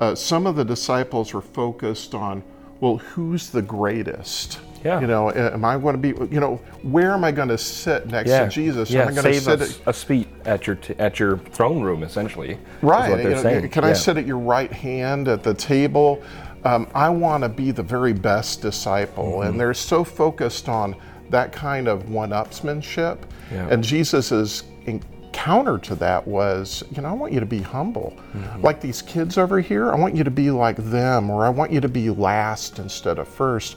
Uh, 0.00 0.14
some 0.14 0.46
of 0.46 0.56
the 0.56 0.64
disciples 0.64 1.34
were 1.34 1.42
focused 1.42 2.14
on, 2.14 2.42
well, 2.80 2.96
who's 2.96 3.50
the 3.50 3.62
greatest? 3.62 4.60
Yeah. 4.86 5.00
You 5.00 5.08
know, 5.08 5.32
am 5.32 5.64
I 5.64 5.78
going 5.78 6.00
to 6.00 6.00
be, 6.00 6.10
you 6.32 6.40
know, 6.40 6.56
where 6.82 7.10
am 7.10 7.24
I 7.24 7.32
going 7.32 7.48
to 7.48 7.58
sit 7.58 8.06
next 8.06 8.30
to 8.30 8.48
Jesus? 8.48 8.88
Yeah, 8.88 9.02
am 9.02 9.08
I 9.08 9.12
going 9.12 9.24
to 9.24 9.32
save 9.34 9.42
sit 9.42 9.60
us 9.60 9.80
a 9.86 9.92
seat 9.92 10.28
at 10.44 10.66
your 10.66 10.76
t- 10.76 10.94
at 10.98 11.18
your 11.18 11.38
throne 11.38 11.82
room, 11.82 12.02
essentially. 12.04 12.58
Right. 12.82 13.10
what 13.10 13.18
you 13.18 13.24
they're 13.24 13.36
know, 13.36 13.42
saying. 13.42 13.68
Can 13.70 13.84
I 13.84 13.88
Yeah. 13.88 13.94
sit 13.94 14.16
at 14.16 14.26
your 14.26 14.38
right 14.38 14.72
hand 14.72 15.26
at 15.26 15.42
the 15.42 15.54
table? 15.54 16.22
Um, 16.64 16.86
I 16.94 17.08
want 17.08 17.42
to 17.42 17.48
be 17.48 17.72
the 17.72 17.82
very 17.82 18.12
best 18.12 18.62
disciple. 18.62 19.24
Mm-hmm. 19.38 19.48
And 19.48 19.60
they're 19.60 19.74
so 19.74 20.04
focused 20.04 20.68
on 20.68 20.94
that 21.30 21.52
kind 21.52 21.88
of 21.88 22.10
one 22.10 22.30
upsmanship. 22.30 23.18
Yeah. 23.52 23.66
And 23.68 23.82
Jesus' 23.82 24.62
in- 24.86 25.02
counter 25.32 25.78
to 25.78 25.94
that 25.96 26.26
was, 26.26 26.82
you 26.92 27.02
know, 27.02 27.08
I 27.08 27.12
want 27.12 27.32
you 27.32 27.40
to 27.40 27.46
be 27.46 27.60
humble. 27.60 28.16
Mm-hmm. 28.34 28.62
Like 28.62 28.80
these 28.80 29.02
kids 29.02 29.36
over 29.36 29.60
here, 29.60 29.92
I 29.92 29.96
want 29.96 30.14
you 30.14 30.24
to 30.24 30.30
be 30.30 30.50
like 30.50 30.76
them, 30.76 31.28
or 31.28 31.44
I 31.44 31.48
want 31.50 31.72
you 31.72 31.80
to 31.80 31.88
be 31.88 32.08
last 32.10 32.78
instead 32.78 33.18
of 33.18 33.28
first. 33.28 33.76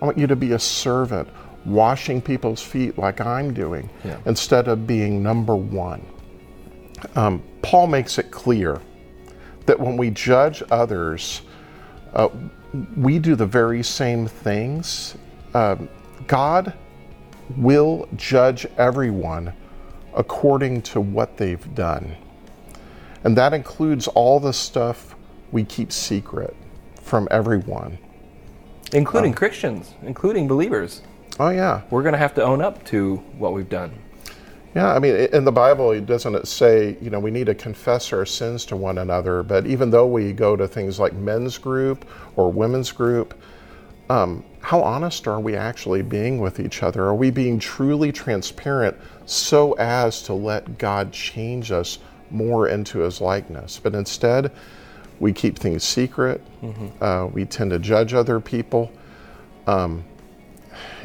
I 0.00 0.04
want 0.04 0.18
you 0.18 0.26
to 0.26 0.36
be 0.36 0.52
a 0.52 0.58
servant, 0.58 1.28
washing 1.64 2.20
people's 2.22 2.62
feet 2.62 2.98
like 2.98 3.20
I'm 3.20 3.52
doing, 3.52 3.90
Yeah. 4.04 4.16
instead 4.26 4.68
of 4.68 4.86
being 4.86 5.22
number 5.22 5.54
one. 5.54 6.02
Um, 7.16 7.42
Paul 7.62 7.86
makes 7.86 8.18
it 8.18 8.30
clear 8.30 8.80
that 9.66 9.78
when 9.78 9.96
we 9.96 10.10
judge 10.10 10.62
others, 10.70 11.42
uh, 12.14 12.28
we 12.96 13.18
do 13.18 13.34
the 13.34 13.46
very 13.46 13.82
same 13.82 14.26
things. 14.26 15.16
Um, 15.54 15.88
God 16.26 16.72
will 17.56 18.08
judge 18.16 18.66
everyone 18.78 19.52
according 20.14 20.82
to 20.82 21.00
what 21.00 21.36
they've 21.36 21.74
done. 21.74 22.16
And 23.24 23.36
that 23.36 23.52
includes 23.52 24.08
all 24.08 24.40
the 24.40 24.52
stuff 24.52 25.14
we 25.52 25.64
keep 25.64 25.92
secret 25.92 26.56
from 27.02 27.28
everyone. 27.30 27.98
Including 28.92 29.32
Christians, 29.32 29.94
including 30.02 30.48
believers. 30.48 31.02
Oh, 31.38 31.50
yeah. 31.50 31.82
We're 31.90 32.02
going 32.02 32.12
to 32.12 32.18
have 32.18 32.34
to 32.34 32.42
own 32.42 32.60
up 32.60 32.84
to 32.86 33.16
what 33.38 33.52
we've 33.52 33.68
done. 33.68 33.92
Yeah, 34.74 34.94
I 34.94 35.00
mean, 35.00 35.14
in 35.14 35.44
the 35.44 35.52
Bible, 35.52 35.90
it 35.90 36.06
doesn't 36.06 36.34
it 36.34 36.46
say, 36.46 36.96
you 37.00 37.10
know, 37.10 37.18
we 37.18 37.32
need 37.32 37.46
to 37.46 37.54
confess 37.56 38.12
our 38.12 38.24
sins 38.24 38.64
to 38.66 38.76
one 38.76 38.98
another. 38.98 39.42
But 39.42 39.66
even 39.66 39.90
though 39.90 40.06
we 40.06 40.32
go 40.32 40.54
to 40.54 40.68
things 40.68 41.00
like 41.00 41.12
men's 41.12 41.58
group 41.58 42.04
or 42.36 42.52
women's 42.52 42.92
group, 42.92 43.34
um, 44.08 44.44
how 44.60 44.80
honest 44.82 45.26
are 45.26 45.40
we 45.40 45.56
actually 45.56 46.02
being 46.02 46.38
with 46.38 46.60
each 46.60 46.82
other? 46.82 47.04
Are 47.04 47.14
we 47.14 47.30
being 47.30 47.58
truly 47.58 48.12
transparent 48.12 48.96
so 49.26 49.72
as 49.72 50.22
to 50.24 50.34
let 50.34 50.78
God 50.78 51.12
change 51.12 51.72
us 51.72 51.98
more 52.30 52.68
into 52.68 53.00
his 53.00 53.20
likeness? 53.20 53.80
But 53.82 53.94
instead, 53.94 54.52
we 55.20 55.32
keep 55.32 55.58
things 55.58 55.84
secret, 55.84 56.42
uh, 57.00 57.28
we 57.32 57.44
tend 57.44 57.70
to 57.70 57.78
judge 57.78 58.14
other 58.14 58.40
people. 58.40 58.90
Um, 59.66 60.04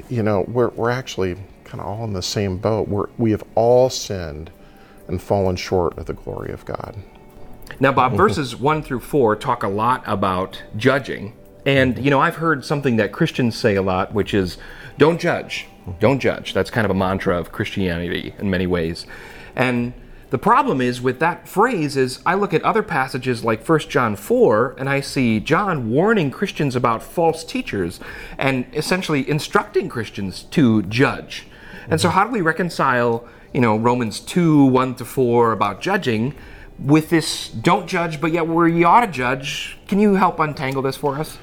you 0.10 0.24
know, 0.24 0.46
we're, 0.48 0.70
we're 0.70 0.90
actually 0.90 1.36
kind 1.66 1.82
of 1.82 1.88
all 1.88 2.06
in 2.06 2.14
the 2.14 2.22
same 2.22 2.58
boat. 2.58 2.88
We're, 2.88 3.08
we 3.18 3.32
have 3.32 3.44
all 3.56 3.90
sinned 3.90 4.52
and 5.08 5.22
fallen 5.22 5.58
short 5.58 5.98
of 5.98 6.06
the 6.06 6.14
glory 6.14 6.52
of 6.52 6.66
God. 6.66 6.96
Now, 7.80 7.92
Bob, 7.92 8.16
verses 8.16 8.56
1 8.56 8.84
through 8.84 9.02
4 9.02 9.36
talk 9.36 9.64
a 9.64 9.68
lot 9.68 10.02
about 10.06 10.64
judging. 10.78 11.34
And, 11.66 11.98
you 11.98 12.10
know, 12.10 12.22
I've 12.22 12.36
heard 12.36 12.64
something 12.64 12.96
that 12.98 13.12
Christians 13.12 13.58
say 13.58 13.76
a 13.76 13.82
lot, 13.82 14.14
which 14.14 14.34
is 14.34 14.58
don't 14.98 15.20
judge. 15.20 15.68
Don't 16.00 16.20
judge. 16.20 16.54
That's 16.54 16.70
kind 16.70 16.86
of 16.86 16.92
a 16.92 16.96
mantra 16.96 17.38
of 17.38 17.52
Christianity 17.52 18.34
in 18.40 18.50
many 18.50 18.66
ways. 18.66 19.06
And 19.56 19.94
the 20.32 20.38
problem 20.38 20.82
is 20.82 21.02
with 21.02 21.20
that 21.20 21.48
phrase 21.48 21.96
is 21.96 22.20
I 22.26 22.34
look 22.34 22.54
at 22.54 22.64
other 22.64 22.82
passages 22.82 23.44
like 23.44 23.68
1 23.68 23.80
John 23.82 24.16
4 24.16 24.76
and 24.78 24.90
I 24.90 25.00
see 25.00 25.40
John 25.40 25.92
warning 25.92 26.32
Christians 26.32 26.76
about 26.76 27.04
false 27.04 27.44
teachers 27.44 28.00
and 28.38 28.66
essentially 28.74 29.30
instructing 29.30 29.88
Christians 29.88 30.44
to 30.52 30.82
judge. 30.84 31.48
And 31.88 32.02
so 32.02 32.10
how 32.10 32.24
do 32.24 32.32
we 32.32 32.42
reconcile, 32.42 33.28
you 33.54 33.62
know, 33.62 33.78
Romans 33.78 34.20
2, 34.20 34.66
1 34.66 34.96
to 34.96 35.06
4 35.06 35.52
about 35.52 35.80
judging 35.80 36.34
with 36.80 37.10
this 37.10 37.50
don't 37.50 37.88
judge, 37.88 38.20
but 38.20 38.32
yet 38.32 38.48
where 38.48 38.68
you 38.68 38.86
ought 38.88 39.06
to 39.06 39.12
judge? 39.12 39.78
Can 39.88 40.00
you 40.00 40.16
help 40.16 40.40
untangle 40.40 40.82
this 40.82 40.98
for 40.98 41.18
us? 41.18 41.38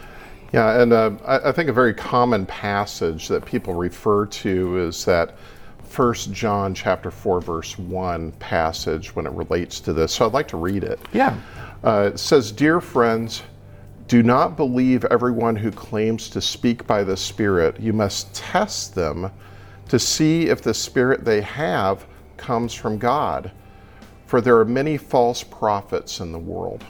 Yeah, 0.52 0.82
and 0.82 0.92
uh, 0.92 1.12
I, 1.24 1.48
I 1.48 1.52
think 1.52 1.70
a 1.70 1.72
very 1.72 1.94
common 1.94 2.44
passage 2.44 3.28
that 3.28 3.44
people 3.46 3.74
refer 3.74 4.26
to 4.26 4.78
is 4.78 5.04
that 5.06 5.36
First 5.92 6.32
John 6.32 6.72
chapter 6.72 7.10
4 7.10 7.42
verse 7.42 7.76
1 7.76 8.32
passage 8.32 9.14
when 9.14 9.26
it 9.26 9.32
relates 9.32 9.78
to 9.80 9.92
this. 9.92 10.14
So 10.14 10.24
I'd 10.24 10.32
like 10.32 10.48
to 10.48 10.56
read 10.56 10.84
it. 10.84 10.98
Yeah. 11.12 11.38
Uh, 11.84 12.12
it 12.14 12.18
says, 12.18 12.50
Dear 12.50 12.80
friends, 12.80 13.42
do 14.08 14.22
not 14.22 14.56
believe 14.56 15.04
everyone 15.04 15.54
who 15.54 15.70
claims 15.70 16.30
to 16.30 16.40
speak 16.40 16.86
by 16.86 17.04
the 17.04 17.14
Spirit. 17.14 17.78
You 17.78 17.92
must 17.92 18.32
test 18.34 18.94
them 18.94 19.30
to 19.88 19.98
see 19.98 20.46
if 20.46 20.62
the 20.62 20.72
Spirit 20.72 21.26
they 21.26 21.42
have 21.42 22.06
comes 22.38 22.72
from 22.72 22.96
God. 22.96 23.52
For 24.24 24.40
there 24.40 24.56
are 24.56 24.64
many 24.64 24.96
false 24.96 25.44
prophets 25.44 26.20
in 26.20 26.32
the 26.32 26.38
world. 26.38 26.86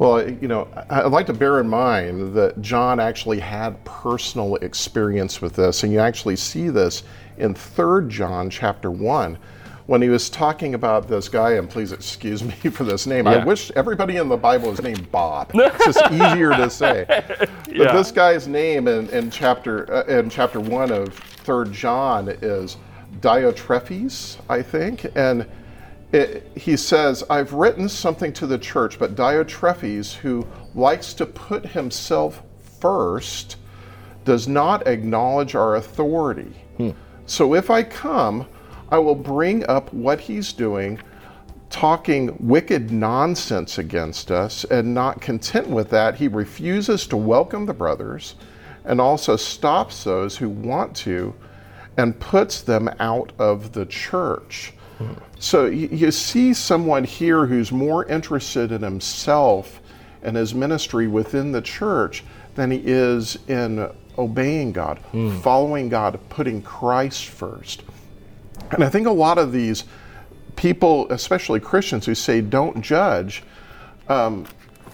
Well, 0.00 0.26
you 0.30 0.48
know, 0.48 0.66
I'd 0.88 1.12
like 1.12 1.26
to 1.26 1.34
bear 1.34 1.60
in 1.60 1.68
mind 1.68 2.32
that 2.32 2.62
John 2.62 2.98
actually 2.98 3.38
had 3.38 3.84
personal 3.84 4.56
experience 4.56 5.42
with 5.42 5.52
this, 5.56 5.82
and 5.82 5.92
you 5.92 5.98
actually 5.98 6.36
see 6.36 6.70
this 6.70 7.02
in 7.36 7.54
3 7.54 8.08
John 8.08 8.48
chapter 8.48 8.90
1 8.90 9.36
when 9.84 10.00
he 10.00 10.08
was 10.08 10.30
talking 10.30 10.72
about 10.72 11.06
this 11.06 11.28
guy, 11.28 11.50
and 11.56 11.68
please 11.68 11.92
excuse 11.92 12.42
me 12.64 12.70
for 12.70 12.84
this 12.84 13.06
name. 13.06 13.26
I 13.26 13.44
wish 13.44 13.70
everybody 13.72 14.16
in 14.16 14.30
the 14.30 14.38
Bible 14.38 14.72
is 14.72 14.80
named 14.80 15.12
Bob. 15.12 15.50
It's 15.54 15.84
just 15.84 16.10
easier 16.10 16.52
to 16.54 16.70
say. 16.70 17.04
But 17.06 17.50
Yeah. 17.68 17.92
this 17.92 18.10
guy's 18.10 18.48
name 18.48 18.88
in, 18.88 19.06
in 19.10 19.30
chapter 19.30 19.92
uh, 19.92 20.04
in 20.04 20.30
chapter 20.30 20.60
1 20.60 20.92
of 20.92 21.12
3 21.12 21.70
John 21.72 22.28
is 22.40 22.78
Diotrephes, 23.20 24.38
I 24.48 24.62
think, 24.62 25.04
and 25.14 25.46
it, 26.12 26.50
he 26.56 26.76
says, 26.76 27.22
I've 27.30 27.52
written 27.52 27.88
something 27.88 28.32
to 28.34 28.46
the 28.46 28.58
church, 28.58 28.98
but 28.98 29.14
Diotrephes, 29.14 30.14
who 30.14 30.46
likes 30.74 31.14
to 31.14 31.26
put 31.26 31.66
himself 31.66 32.42
first, 32.80 33.56
does 34.24 34.48
not 34.48 34.86
acknowledge 34.86 35.54
our 35.54 35.76
authority. 35.76 36.54
Hmm. 36.76 36.90
So 37.26 37.54
if 37.54 37.70
I 37.70 37.82
come, 37.82 38.46
I 38.90 38.98
will 38.98 39.14
bring 39.14 39.64
up 39.66 39.92
what 39.92 40.20
he's 40.20 40.52
doing, 40.52 41.00
talking 41.70 42.36
wicked 42.40 42.90
nonsense 42.90 43.78
against 43.78 44.32
us, 44.32 44.64
and 44.64 44.92
not 44.92 45.20
content 45.20 45.68
with 45.68 45.90
that, 45.90 46.16
he 46.16 46.26
refuses 46.26 47.06
to 47.06 47.16
welcome 47.16 47.66
the 47.66 47.74
brothers 47.74 48.34
and 48.84 49.00
also 49.00 49.36
stops 49.36 50.04
those 50.04 50.36
who 50.36 50.48
want 50.48 50.96
to 50.96 51.34
and 51.96 52.18
puts 52.18 52.62
them 52.62 52.88
out 52.98 53.32
of 53.38 53.72
the 53.72 53.86
church. 53.86 54.72
So 55.38 55.66
you, 55.66 55.88
you 55.88 56.10
see 56.10 56.52
someone 56.54 57.04
here 57.04 57.46
who's 57.46 57.72
more 57.72 58.04
interested 58.06 58.72
in 58.72 58.82
himself 58.82 59.80
and 60.22 60.36
his 60.36 60.54
ministry 60.54 61.06
within 61.06 61.52
the 61.52 61.62
church 61.62 62.24
than 62.54 62.70
he 62.70 62.82
is 62.84 63.38
in 63.48 63.90
obeying 64.18 64.72
God, 64.72 64.98
following 65.42 65.88
God, 65.88 66.18
putting 66.28 66.60
Christ 66.60 67.24
first. 67.26 67.82
And 68.72 68.84
I 68.84 68.88
think 68.90 69.06
a 69.06 69.12
lot 69.12 69.38
of 69.38 69.52
these 69.52 69.84
people, 70.56 71.10
especially 71.10 71.60
Christians, 71.60 72.04
who 72.04 72.14
say 72.14 72.40
don't 72.42 72.82
judge, 72.82 73.42
um, 74.08 74.46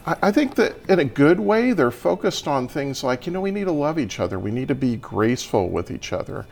I, 0.07 0.17
I 0.23 0.33
think 0.33 0.55
that 0.55 0.77
in 0.89 1.01
a 1.01 1.05
good 1.05 1.41
way, 1.41 1.73
they're 1.73 1.91
focused 1.91 2.47
on 2.47 2.69
things 2.69 3.03
like, 3.03 3.27
you 3.27 3.33
know, 3.33 3.41
we 3.41 3.51
need 3.51 3.65
to 3.65 3.73
love 3.73 3.99
each 3.99 4.21
other, 4.21 4.39
we 4.39 4.53
need 4.53 4.69
to 4.69 4.75
be 4.77 4.97
graceful 4.97 5.69
with 5.69 5.91
each 5.91 6.13
other. 6.13 6.47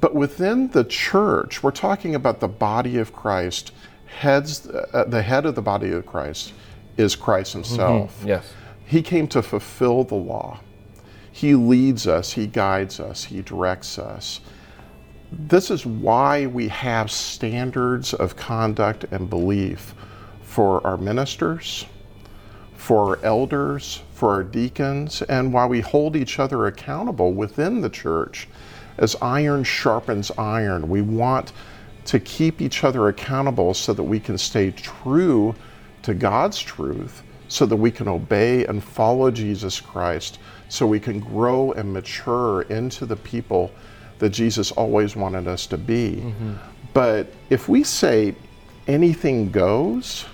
But 0.00 0.14
within 0.14 0.68
the 0.68 0.84
church, 0.84 1.62
we're 1.62 1.70
talking 1.70 2.14
about 2.14 2.40
the 2.40 2.48
body 2.48 2.98
of 2.98 3.12
Christ. 3.12 3.72
Heads, 4.06 4.66
uh, 4.66 5.04
the 5.06 5.22
head 5.22 5.46
of 5.46 5.54
the 5.54 5.62
body 5.62 5.92
of 5.92 6.06
Christ 6.06 6.52
is 6.96 7.14
Christ 7.14 7.52
Himself. 7.52 8.22
Yes. 8.24 8.52
He 8.86 9.02
came 9.02 9.28
to 9.28 9.42
fulfill 9.42 10.04
the 10.04 10.16
law. 10.16 10.60
He 11.30 11.54
leads 11.54 12.06
us, 12.06 12.32
He 12.32 12.46
guides 12.46 12.98
us, 12.98 13.24
He 13.24 13.42
directs 13.42 13.98
us. 13.98 14.40
This 15.32 15.70
is 15.70 15.86
why 15.86 16.46
we 16.46 16.66
have 16.68 17.10
standards 17.10 18.14
of 18.14 18.36
conduct 18.36 19.04
and 19.12 19.30
belief 19.30 19.94
for 20.42 20.84
our 20.84 20.96
ministers, 20.96 21.86
for 22.74 23.10
our 23.10 23.24
elders, 23.24 24.02
for 24.12 24.30
our 24.30 24.42
deacons, 24.42 25.22
and 25.22 25.52
why 25.52 25.66
we 25.66 25.80
hold 25.80 26.16
each 26.16 26.40
other 26.40 26.66
accountable 26.66 27.32
within 27.32 27.80
the 27.80 27.90
church 27.90 28.48
as 29.00 29.16
iron 29.20 29.64
sharpens 29.64 30.30
iron. 30.38 30.88
We 30.88 31.02
want 31.02 31.52
to 32.04 32.20
keep 32.20 32.60
each 32.60 32.84
other 32.84 33.08
accountable 33.08 33.74
so 33.74 33.92
that 33.92 34.02
we 34.02 34.20
can 34.20 34.38
stay 34.38 34.70
true 34.70 35.54
to 36.02 36.14
God's 36.14 36.58
truth, 36.60 37.22
so 37.48 37.66
that 37.66 37.76
we 37.76 37.90
can 37.90 38.08
obey 38.08 38.64
and 38.66 38.82
follow 38.82 39.30
Jesus 39.30 39.80
Christ, 39.80 40.38
so 40.68 40.86
we 40.86 41.00
can 41.00 41.20
grow 41.20 41.72
and 41.72 41.92
mature 41.92 42.62
into 42.62 43.06
the 43.06 43.16
people 43.16 43.72
that 44.18 44.30
Jesus 44.30 44.70
always 44.72 45.16
wanted 45.16 45.48
us 45.48 45.66
to 45.66 45.78
be. 45.78 46.16
Mm-hmm. 46.16 46.54
But 46.92 47.32
if 47.48 47.68
we 47.68 47.82
say 47.84 48.34
anything 48.86 49.50
goes, 49.50 50.26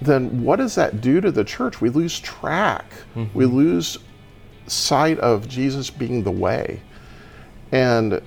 then 0.00 0.42
what 0.42 0.56
does 0.56 0.74
that 0.76 1.00
do 1.00 1.20
to 1.20 1.30
the 1.30 1.44
church? 1.44 1.80
We 1.80 1.90
lose 1.90 2.18
track. 2.20 2.86
We 3.14 3.22
mm-hmm. 3.22 3.42
lose 3.42 3.98
sight 4.66 5.18
of 5.18 5.48
Jesus 5.48 5.90
being 5.90 6.22
the 6.22 6.30
way. 6.30 6.80
And 7.72 8.20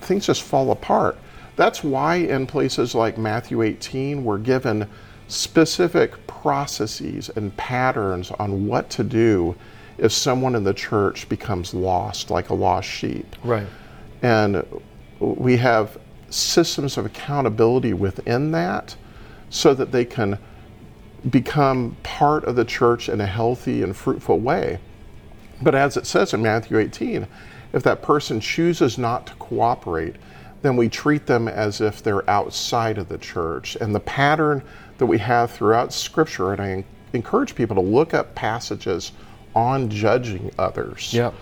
things 0.00 0.26
just 0.26 0.42
fall 0.42 0.70
apart. 0.70 1.16
That's 1.56 1.82
why 1.82 2.16
in 2.16 2.46
places 2.46 2.94
like 2.94 3.18
Matthew 3.18 3.62
18, 3.62 4.24
we're 4.24 4.38
given 4.38 4.88
specific 5.28 6.26
processes 6.26 7.30
and 7.36 7.56
patterns 7.56 8.30
on 8.32 8.66
what 8.66 8.88
to 8.90 9.04
do 9.04 9.54
if 9.98 10.12
someone 10.12 10.54
in 10.54 10.64
the 10.64 10.72
church 10.72 11.28
becomes 11.28 11.74
lost, 11.74 12.30
like 12.30 12.50
a 12.50 12.54
lost 12.54 12.88
sheep. 12.88 13.36
Right. 13.42 13.66
And 14.22 14.64
we 15.18 15.56
have 15.56 15.98
systems 16.30 16.96
of 16.96 17.06
accountability 17.06 17.92
within 17.92 18.52
that 18.52 18.94
so 19.50 19.74
that 19.74 19.90
they 19.90 20.04
can 20.04 20.38
become 21.30 21.96
part 22.02 22.44
of 22.44 22.54
the 22.54 22.64
church 22.64 23.08
in 23.08 23.20
a 23.20 23.26
healthy 23.26 23.82
and 23.82 23.96
fruitful 23.96 24.38
way. 24.38 24.78
But 25.60 25.74
as 25.74 25.96
it 25.96 26.06
says 26.06 26.32
in 26.32 26.42
Matthew 26.42 26.78
18, 26.78 27.26
if 27.72 27.82
that 27.82 28.02
person 28.02 28.40
chooses 28.40 28.98
not 28.98 29.26
to 29.26 29.34
cooperate, 29.34 30.16
then 30.62 30.76
we 30.76 30.88
treat 30.88 31.26
them 31.26 31.46
as 31.48 31.80
if 31.80 32.02
they're 32.02 32.28
outside 32.28 32.98
of 32.98 33.08
the 33.08 33.18
church. 33.18 33.76
And 33.76 33.94
the 33.94 34.00
pattern 34.00 34.62
that 34.98 35.06
we 35.06 35.18
have 35.18 35.50
throughout 35.50 35.92
Scripture, 35.92 36.52
and 36.52 36.60
I 36.60 36.84
encourage 37.12 37.54
people 37.54 37.76
to 37.76 37.82
look 37.82 38.14
up 38.14 38.34
passages 38.34 39.12
on 39.54 39.88
judging 39.88 40.50
others. 40.58 41.12
Yep. 41.14 41.34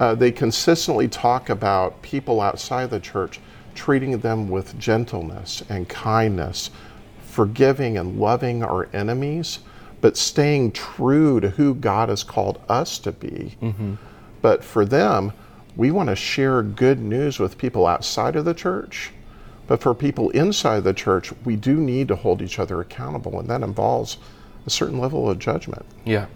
Uh, 0.00 0.14
they 0.14 0.32
consistently 0.32 1.08
talk 1.08 1.48
about 1.50 2.00
people 2.02 2.40
outside 2.40 2.90
the 2.90 3.00
church 3.00 3.40
treating 3.74 4.18
them 4.18 4.48
with 4.48 4.78
gentleness 4.78 5.62
and 5.68 5.88
kindness, 5.88 6.70
forgiving 7.24 7.98
and 7.98 8.18
loving 8.18 8.62
our 8.62 8.88
enemies, 8.92 9.60
but 10.00 10.16
staying 10.16 10.72
true 10.72 11.40
to 11.40 11.50
who 11.50 11.74
God 11.74 12.08
has 12.08 12.22
called 12.22 12.60
us 12.68 12.98
to 13.00 13.12
be. 13.12 13.56
But 14.40 14.62
for 14.64 14.84
them, 14.84 15.32
we 15.76 15.90
want 15.90 16.08
to 16.08 16.16
share 16.16 16.62
good 16.62 17.00
news 17.00 17.38
with 17.38 17.58
people 17.58 17.86
outside 17.86 18.36
of 18.36 18.44
the 18.44 18.54
church. 18.54 19.10
But 19.66 19.80
for 19.80 19.94
people 19.94 20.30
inside 20.30 20.84
the 20.84 20.92
church, 20.92 21.32
we 21.44 21.56
do 21.56 21.76
need 21.76 22.08
to 22.08 22.16
hold 22.16 22.42
each 22.42 22.58
other 22.58 22.80
accountable, 22.80 23.38
and 23.38 23.48
that 23.48 23.62
involves 23.62 24.18
a 24.66 24.70
certain 24.70 24.98
level 24.98 25.30
of 25.30 25.38
judgment. 25.38 25.86
Yeah. 26.04 26.26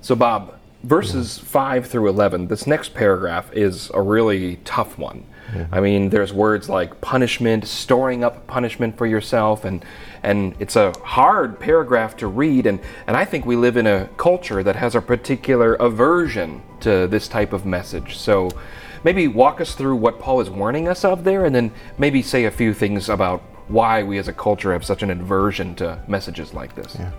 So, 0.00 0.14
Bob, 0.14 0.58
verses 0.82 1.38
5 1.38 1.86
through 1.86 2.08
11, 2.08 2.48
this 2.48 2.66
next 2.66 2.94
paragraph 2.94 3.52
is 3.52 3.90
a 3.94 4.02
really 4.02 4.56
tough 4.64 4.98
one. 4.98 5.24
Mm-hmm. 5.52 5.74
I 5.74 5.80
mean, 5.80 6.08
there's 6.10 6.32
words 6.32 6.68
like 6.68 7.00
punishment, 7.00 7.66
storing 7.66 8.24
up 8.24 8.46
punishment 8.46 8.96
for 8.96 9.06
yourself, 9.06 9.64
and 9.64 9.84
and 10.22 10.54
it's 10.58 10.76
a 10.76 10.92
hard 11.00 11.58
paragraph 11.58 12.16
to 12.18 12.26
read. 12.26 12.66
And 12.66 12.80
and 13.06 13.16
I 13.16 13.24
think 13.24 13.46
we 13.46 13.56
live 13.56 13.76
in 13.76 13.86
a 13.86 14.08
culture 14.16 14.62
that 14.62 14.76
has 14.76 14.94
a 14.94 15.00
particular 15.00 15.74
aversion 15.74 16.62
to 16.80 17.06
this 17.06 17.28
type 17.28 17.52
of 17.52 17.64
message. 17.66 18.16
So. 18.16 18.50
Maybe 19.04 19.28
walk 19.28 19.60
us 19.60 19.76
through 19.76 19.94
what 19.94 20.18
Paul 20.18 20.40
is 20.40 20.50
warning 20.50 20.88
us 20.88 21.04
of 21.04 21.22
there, 21.22 21.44
and 21.44 21.54
then 21.54 21.70
maybe 21.98 22.20
say 22.20 22.46
a 22.46 22.50
few 22.50 22.74
things 22.74 23.08
about 23.08 23.40
why 23.68 24.02
we 24.02 24.18
as 24.18 24.26
a 24.26 24.32
culture 24.32 24.72
have 24.72 24.84
such 24.84 25.04
an 25.04 25.10
aversion 25.10 25.76
to 25.76 26.02
messages 26.08 26.52
like 26.52 26.74
this. 26.74 26.96
Yeah. 26.98 27.12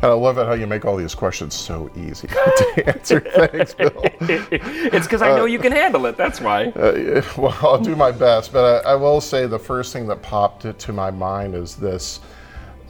And 0.00 0.12
I 0.12 0.14
love 0.14 0.38
it 0.38 0.46
how 0.46 0.52
you 0.52 0.66
make 0.66 0.84
all 0.84 0.96
these 0.96 1.14
questions 1.14 1.54
so 1.54 1.90
easy 1.96 2.28
to 2.56 2.82
answer. 2.86 3.20
Thanks, 3.20 3.74
Bill. 3.74 3.92
it's 4.20 5.06
because 5.06 5.22
I 5.22 5.34
know 5.36 5.44
you 5.44 5.58
can 5.58 5.72
handle 5.72 6.06
it. 6.06 6.16
That's 6.16 6.40
why. 6.40 6.66
Uh, 6.68 7.22
well, 7.36 7.56
I'll 7.62 7.80
do 7.80 7.96
my 7.96 8.12
best, 8.12 8.52
but 8.52 8.86
I, 8.86 8.92
I, 8.92 8.94
will 8.94 9.20
say 9.20 9.46
the 9.46 9.58
first 9.58 9.92
thing 9.92 10.06
that 10.06 10.22
popped 10.22 10.78
to 10.78 10.92
my 10.92 11.10
mind 11.10 11.54
is 11.54 11.76
this. 11.76 12.20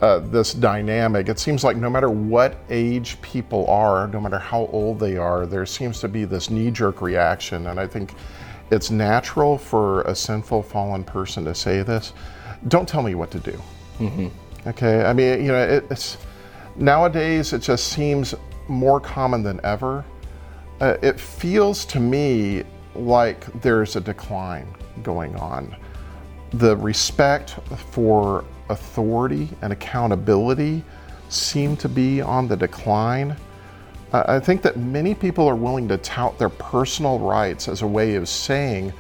Uh, 0.01 0.21
this 0.21 0.55
dynamic. 0.55 1.29
It 1.29 1.41
seems 1.41 1.65
like 1.65 1.77
no 1.77 1.91
matter 1.91 2.09
what 2.09 2.57
age 2.71 3.21
people 3.21 3.67
are, 3.67 4.07
no 4.07 4.21
matter 4.21 4.39
how 4.39 4.67
old 4.67 5.01
they 5.01 5.17
are, 5.17 5.45
there 5.45 5.67
seems 5.67 5.99
to 5.99 6.07
be 6.07 6.25
this 6.25 6.51
knee 6.51 6.71
jerk 6.71 7.03
reaction. 7.03 7.67
And 7.67 7.81
I 7.81 7.89
think 7.89 8.15
it's 8.71 8.93
natural 8.93 9.59
for 9.59 10.03
a 10.03 10.15
sinful, 10.15 10.63
fallen 10.63 11.03
person 11.03 11.45
to 11.47 11.55
say 11.55 11.83
this 11.83 12.13
don't 12.69 12.89
tell 12.89 13.03
me 13.03 13.15
what 13.15 13.31
to 13.33 13.39
do. 13.41 13.61
Mm-hmm. 13.99 14.29
Okay, 14.69 15.05
I 15.05 15.13
mean, 15.13 15.45
you 15.45 15.49
know, 15.49 15.63
it, 15.63 15.85
it's 15.91 16.17
nowadays 16.79 17.53
it 17.53 17.61
just 17.61 17.89
seems 17.89 18.35
more 18.69 19.01
common 19.01 19.43
than 19.43 19.61
ever. 19.65 20.05
Uh, 20.81 20.97
it 21.03 21.19
feels 21.19 21.85
to 21.87 22.01
me 22.01 22.63
like 22.95 23.47
there's 23.61 23.97
a 23.97 24.01
decline 24.01 24.67
going 25.03 25.35
on. 25.37 25.75
The 26.53 26.77
respect 26.77 27.59
for 27.93 28.45
authority 28.69 29.49
and 29.63 29.73
accountability 29.73 30.85
seem 31.29 31.77
to 31.77 31.89
be 31.89 32.21
on 32.21 32.49
the 32.49 32.57
decline. 32.57 33.37
Uh, 34.13 34.25
I 34.27 34.41
think 34.41 34.63
that 34.63 34.79
many 34.79 35.15
people 35.15 35.47
are 35.47 35.57
willing 35.57 35.89
to 35.89 35.99
tout 35.99 36.39
their 36.39 36.49
personal 36.49 37.19
rights 37.19 37.69
as 37.69 37.83
a 37.83 37.87
way 37.87 38.15
of 38.15 38.29
saying, 38.29 38.93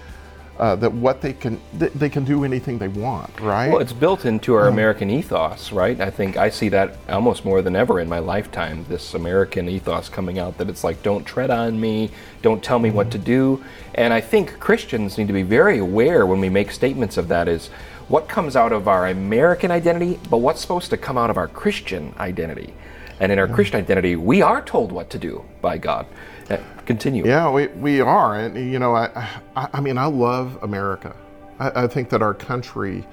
uh, 0.58 0.74
that 0.76 0.92
what 0.92 1.20
they 1.20 1.32
can 1.32 1.60
they 1.74 2.08
can 2.08 2.24
do 2.24 2.44
anything 2.44 2.78
they 2.78 2.88
want, 2.88 3.38
right? 3.40 3.70
Well, 3.70 3.78
it's 3.78 3.92
built 3.92 4.24
into 4.24 4.54
our 4.54 4.68
American 4.68 5.08
ethos, 5.10 5.72
right? 5.72 6.00
I 6.00 6.10
think 6.10 6.36
I 6.36 6.50
see 6.50 6.68
that 6.70 6.96
almost 7.08 7.44
more 7.44 7.62
than 7.62 7.76
ever 7.76 8.00
in 8.00 8.08
my 8.08 8.18
lifetime. 8.18 8.84
This 8.88 9.14
American 9.14 9.68
ethos 9.68 10.08
coming 10.08 10.38
out 10.38 10.58
that 10.58 10.68
it's 10.68 10.82
like, 10.82 11.02
don't 11.02 11.24
tread 11.24 11.50
on 11.50 11.80
me, 11.80 12.10
don't 12.42 12.62
tell 12.62 12.78
me 12.78 12.90
what 12.90 13.10
to 13.12 13.18
do, 13.18 13.62
and 13.94 14.12
I 14.12 14.20
think 14.20 14.58
Christians 14.58 15.16
need 15.16 15.28
to 15.28 15.32
be 15.32 15.42
very 15.42 15.78
aware 15.78 16.26
when 16.26 16.40
we 16.40 16.48
make 16.48 16.72
statements 16.72 17.16
of 17.16 17.28
that 17.28 17.46
is 17.48 17.68
what 18.08 18.28
comes 18.28 18.56
out 18.56 18.72
of 18.72 18.88
our 18.88 19.06
American 19.08 19.70
identity, 19.70 20.18
but 20.30 20.38
what's 20.38 20.60
supposed 20.60 20.90
to 20.90 20.96
come 20.96 21.18
out 21.18 21.30
of 21.30 21.36
our 21.36 21.48
Christian 21.48 22.14
identity. 22.18 22.72
And 23.20 23.32
in 23.32 23.38
our 23.38 23.48
Christian 23.48 23.78
identity, 23.78 24.16
we 24.16 24.42
are 24.42 24.62
told 24.62 24.92
what 24.92 25.10
to 25.10 25.18
do 25.18 25.44
by 25.60 25.76
God. 25.76 26.06
Uh, 26.50 26.58
continue. 26.86 27.26
Yeah, 27.26 27.50
we, 27.50 27.66
we 27.68 28.00
are. 28.00 28.38
And, 28.38 28.56
you 28.56 28.78
know, 28.78 28.94
I, 28.94 29.40
I, 29.56 29.68
I 29.74 29.80
mean, 29.80 29.98
I 29.98 30.06
love 30.06 30.58
America. 30.62 31.14
I, 31.58 31.84
I 31.84 31.86
think 31.86 32.08
that 32.10 32.22
our 32.22 32.34
country 32.34 33.06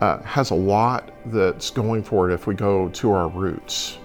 uh, 0.00 0.22
has 0.22 0.50
a 0.50 0.54
lot 0.54 1.12
that's 1.26 1.70
going 1.70 2.02
for 2.02 2.30
it 2.30 2.34
if 2.34 2.46
we 2.46 2.54
go 2.54 2.88
to 2.90 3.12
our 3.12 3.28
roots. 3.28 3.98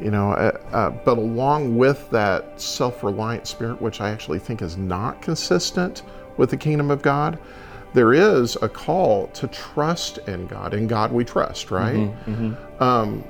You 0.00 0.10
know, 0.10 0.32
uh, 0.32 0.58
uh, 0.72 0.90
but 0.90 1.18
along 1.18 1.76
with 1.76 2.10
that 2.10 2.60
self 2.60 3.04
reliant 3.04 3.46
spirit, 3.46 3.80
which 3.80 4.00
I 4.00 4.10
actually 4.10 4.40
think 4.40 4.60
is 4.60 4.76
not 4.76 5.22
consistent 5.22 6.02
with 6.36 6.50
the 6.50 6.56
kingdom 6.56 6.90
of 6.90 7.00
God, 7.00 7.38
there 7.92 8.12
is 8.12 8.56
a 8.60 8.68
call 8.68 9.28
to 9.28 9.46
trust 9.46 10.18
in 10.26 10.48
God. 10.48 10.74
In 10.74 10.88
God 10.88 11.12
we 11.12 11.24
trust, 11.24 11.70
right? 11.70 11.94
Mm-hmm, 11.94 12.32
mm-hmm. 12.48 12.82
Um, 12.82 13.24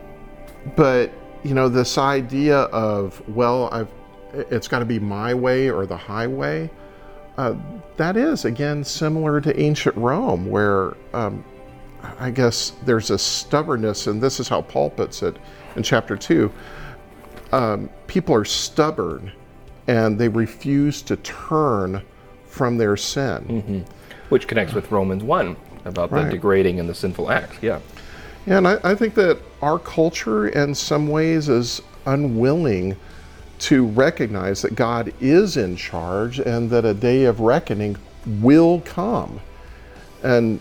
but, 0.75 1.13
you 1.43 1.53
know, 1.53 1.69
this 1.69 1.99
idea 1.99 2.61
of, 2.61 3.23
well, 3.29 3.69
I've 3.71 3.91
it's 4.51 4.69
got 4.69 4.81
to 4.81 4.85
be 4.85 4.99
my 4.99 5.35
way 5.35 5.71
or 5.71 5.87
the 5.87 5.97
highway. 5.97 6.71
Uh, 7.37 7.55
that 7.97 8.17
is, 8.17 8.45
again, 8.45 8.85
similar 8.85 9.41
to 9.41 9.59
ancient 9.61 9.97
Rome, 9.97 10.49
where 10.49 10.95
um, 11.13 11.45
I 12.19 12.31
guess 12.31 12.73
there's 12.85 13.11
a 13.11 13.19
stubbornness, 13.19 14.07
and 14.07 14.23
this 14.23 14.39
is 14.41 14.49
how 14.49 14.63
Paul 14.63 14.91
puts 14.91 15.23
it 15.23 15.37
in 15.77 15.83
chapter 15.83 16.17
2. 16.17 16.53
Um, 17.53 17.91
people 18.07 18.35
are 18.35 18.45
stubborn 18.45 19.33
and 19.87 20.19
they 20.19 20.29
refuse 20.29 21.03
to 21.03 21.17
turn 21.17 22.03
from 22.47 22.79
their 22.79 22.97
sin. 22.97 23.45
Mm-hmm. 23.47 23.81
Which 24.29 24.49
connects 24.49 24.75
with 24.75 24.91
Romans 24.91 25.23
1 25.23 25.57
about 25.85 26.11
right. 26.11 26.25
the 26.25 26.31
degrading 26.31 26.81
and 26.81 26.89
the 26.89 26.95
sinful 26.95 27.31
acts. 27.31 27.59
Yeah. 27.61 27.81
Yeah, 28.47 28.59
and 28.59 28.69
I, 28.69 28.79
I 28.85 28.95
think 28.95 29.15
that 29.15 29.39
our 29.63 29.79
culture, 29.79 30.49
in 30.49 30.75
some 30.75 31.09
ways, 31.09 31.49
is 31.49 31.81
unwilling 32.07 32.97
to 33.59 33.87
recognize 33.87 34.63
that 34.63 34.75
God 34.75 35.13
is 35.21 35.57
in 35.57 35.77
charge 35.77 36.39
and 36.39 36.71
that 36.71 36.85
a 36.85 36.95
day 36.95 37.25
of 37.25 37.41
reckoning 37.41 37.97
will 38.27 38.81
come. 38.81 39.41
And 40.23 40.61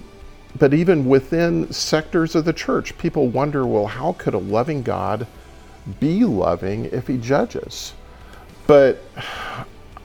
but 0.58 0.74
even 0.74 1.06
within 1.06 1.72
sectors 1.74 2.36
of 2.36 2.46
the 2.46 2.54
church, 2.54 2.96
people 3.00 3.28
wonder, 3.28 3.66
well, 3.66 3.88
how 3.88 4.14
could 4.14 4.36
a 4.36 4.40
loving 4.40 4.84
God 4.84 5.26
be 6.00 6.24
loving 6.24 6.86
if 6.86 7.08
he 7.08 7.18
judges? 7.18 7.94
But 8.68 9.04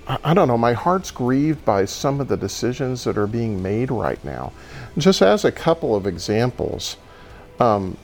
I 0.07 0.33
don't 0.33 0.49
know, 0.49 0.57
my 0.57 0.73
heart's 0.73 1.11
grieved 1.11 1.65
by 1.67 1.85
some 1.85 2.19
of 2.19 2.29
the 2.29 2.37
decisions 2.37 3.05
that 3.05 3.19
are 3.19 3.27
being 3.27 3.63
made 3.63 3.91
right 3.91 4.23
now. 4.25 4.53
Just 4.97 5.21
as 5.21 5.45
a 5.45 5.53
couple 5.53 5.95
of 5.95 6.07
examples, 6.07 6.97
um, 7.61 7.99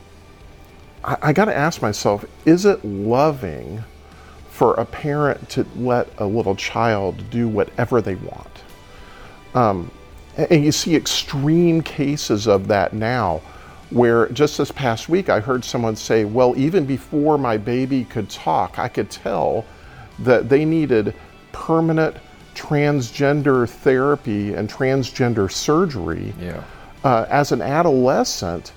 I, 1.03 1.17
I 1.23 1.33
got 1.33 1.47
to 1.47 1.57
ask 1.57 1.81
myself 1.81 2.27
is 2.45 2.67
it 2.67 2.85
loving 2.85 3.83
for 4.55 4.75
a 4.75 4.85
parent 4.85 5.49
to 5.49 5.67
let 5.75 6.09
a 6.19 6.25
little 6.25 6.55
child 6.55 7.29
do 7.29 7.49
whatever 7.49 8.01
they 8.01 8.15
want. 8.15 8.63
Um, 9.53 9.91
and 10.37 10.65
you 10.65 10.71
see 10.71 10.95
extreme 10.95 11.83
cases 11.83 12.47
of 12.47 12.69
that 12.69 12.93
now, 12.93 13.43
where 13.91 14.29
just 14.29 14.57
this 14.57 14.71
past 14.71 15.09
week 15.09 15.29
I 15.29 15.41
heard 15.41 15.65
someone 15.65 15.97
say, 15.97 16.25
Well, 16.25 16.55
even 16.57 16.87
before 16.87 17.37
my 17.37 17.57
baby 17.57 18.05
could 18.05 18.31
talk, 18.31 18.79
I 18.79 18.87
could 18.87 19.11
tell 19.11 19.65
that 20.21 20.49
they 20.49 20.65
needed 20.65 21.15
permanent 21.51 22.17
transgender 22.55 23.69
therapy 23.69 24.55
and 24.55 24.71
transgender 24.71 25.51
surgery. 25.51 26.33
Yeah. 26.41 26.63
Uh, 27.03 27.27
as 27.29 27.51
an 27.51 27.61
adolescent, 27.61 28.73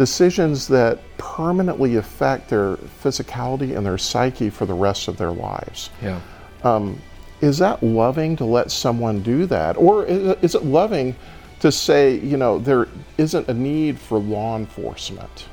decisions 0.00 0.66
that 0.66 0.98
permanently 1.18 1.96
affect 1.96 2.48
their 2.48 2.76
physicality 3.04 3.76
and 3.76 3.84
their 3.84 3.98
psyche 3.98 4.48
for 4.48 4.64
the 4.64 4.72
rest 4.72 5.08
of 5.08 5.18
their 5.18 5.30
lives. 5.30 5.90
Yeah. 6.00 6.18
Um, 6.64 6.98
is 7.42 7.58
that 7.58 7.82
loving 7.82 8.34
to 8.36 8.46
let 8.46 8.70
someone 8.70 9.20
do 9.20 9.44
that? 9.44 9.76
Or 9.76 10.06
is 10.06 10.54
it 10.54 10.64
loving 10.64 11.14
to 11.58 11.70
say, 11.70 12.18
you 12.18 12.38
know, 12.38 12.58
there 12.58 12.88
isn't 13.18 13.46
a 13.48 13.52
need 13.52 13.98
for 13.98 14.18
law 14.18 14.56
enforcement 14.56 15.48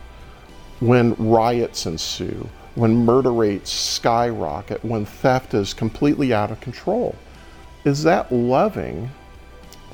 when 0.80 1.14
riots 1.16 1.86
ensue, 1.86 2.48
when 2.76 3.04
murder 3.04 3.34
rates 3.34 3.70
skyrocket, 3.70 4.82
when 4.86 5.04
theft 5.04 5.56
is 5.56 5.74
completely 5.74 6.34
out 6.34 6.52
of 6.52 6.62
control? 6.62 7.18
Is 7.84 8.02
that 8.04 8.32
loving 8.32 9.10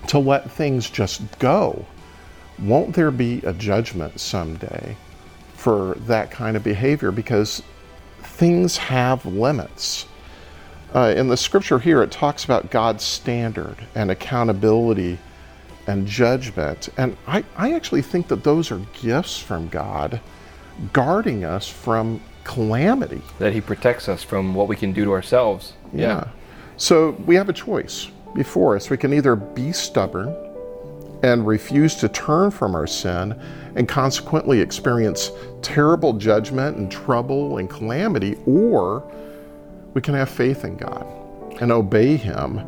to 0.09 0.19
let 0.19 0.51
things 0.51 0.91
just 0.91 1.39
go? 1.39 1.87
Won't 2.63 2.93
there 2.93 3.11
be 3.11 3.39
a 3.39 3.53
judgment 3.53 4.19
someday 4.19 4.95
for 5.55 5.95
that 6.01 6.31
kind 6.31 6.57
of 6.57 6.63
behavior? 6.63 7.11
Because 7.11 7.61
things 8.21 8.77
have 8.77 9.25
limits. 9.25 10.07
Uh, 10.93 11.13
in 11.15 11.27
the 11.27 11.37
scripture 11.37 11.79
here, 11.79 12.03
it 12.03 12.11
talks 12.11 12.43
about 12.43 12.69
God's 12.69 13.03
standard 13.03 13.75
and 13.95 14.11
accountability 14.11 15.17
and 15.87 16.07
judgment. 16.07 16.89
And 16.97 17.17
I, 17.27 17.43
I 17.57 17.73
actually 17.73 18.03
think 18.03 18.27
that 18.27 18.43
those 18.43 18.71
are 18.71 18.79
gifts 19.01 19.39
from 19.39 19.67
God 19.69 20.21
guarding 20.91 21.43
us 21.43 21.67
from 21.67 22.21
calamity. 22.43 23.21
That 23.39 23.53
He 23.53 23.61
protects 23.61 24.07
us 24.07 24.23
from 24.23 24.53
what 24.53 24.67
we 24.67 24.75
can 24.75 24.93
do 24.93 25.03
to 25.05 25.11
ourselves. 25.11 25.73
Yeah. 25.93 26.01
yeah. 26.01 26.27
So 26.77 27.11
we 27.25 27.35
have 27.35 27.49
a 27.49 27.53
choice 27.53 28.09
before 28.35 28.75
us. 28.75 28.89
We 28.89 28.97
can 28.97 29.13
either 29.13 29.35
be 29.35 29.71
stubborn 29.71 30.35
and 31.23 31.47
refuse 31.47 31.95
to 31.95 32.09
turn 32.09 32.51
from 32.51 32.75
our 32.75 32.85
sin 32.85 33.39
and 33.75 33.87
consequently 33.87 34.59
experience 34.59 35.31
terrible 35.61 36.13
judgment 36.13 36.77
and 36.77 36.91
trouble 36.91 37.57
and 37.57 37.69
calamity, 37.69 38.37
or 38.45 39.09
we 39.93 40.01
can 40.01 40.13
have 40.13 40.29
faith 40.29 40.65
in 40.65 40.75
God 40.77 41.07
and 41.61 41.71
obey 41.71 42.17
Him. 42.17 42.59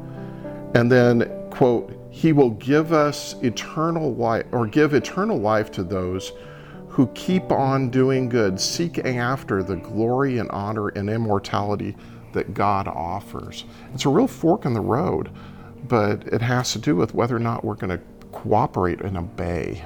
And 0.74 0.92
then, 0.92 1.30
quote, 1.52 1.94
He 2.10 2.34
will 2.34 2.52
give 2.52 2.94
us 2.94 3.36
eternal 3.44 4.14
life 4.16 4.46
or 4.52 4.66
give 4.68 4.94
eternal 4.94 5.38
life 5.38 5.70
to 5.72 5.84
those 5.84 6.32
who 6.88 7.08
keep 7.08 7.52
on 7.52 7.90
doing 7.90 8.30
good, 8.30 8.60
seeking 8.60 9.20
after 9.20 9.62
the 9.62 9.76
glory 9.76 10.38
and 10.38 10.50
honor 10.52 10.88
and 10.90 11.10
immortality 11.10 11.96
that 12.32 12.54
God 12.54 12.88
offers. 12.88 13.66
It's 13.94 14.06
a 14.06 14.10
real 14.10 14.28
fork 14.28 14.66
in 14.66 14.74
the 14.74 14.82
road. 14.82 15.30
but 15.88 16.28
it 16.28 16.42
has 16.42 16.72
to 16.74 16.80
do 16.80 16.96
with 16.96 17.14
whether 17.14 17.36
or 17.36 17.40
not 17.40 17.64
we're 17.64 17.76
going 17.76 17.96
to 17.98 18.04
cooperate 18.46 19.02
and 19.02 19.18
obey. 19.18 19.84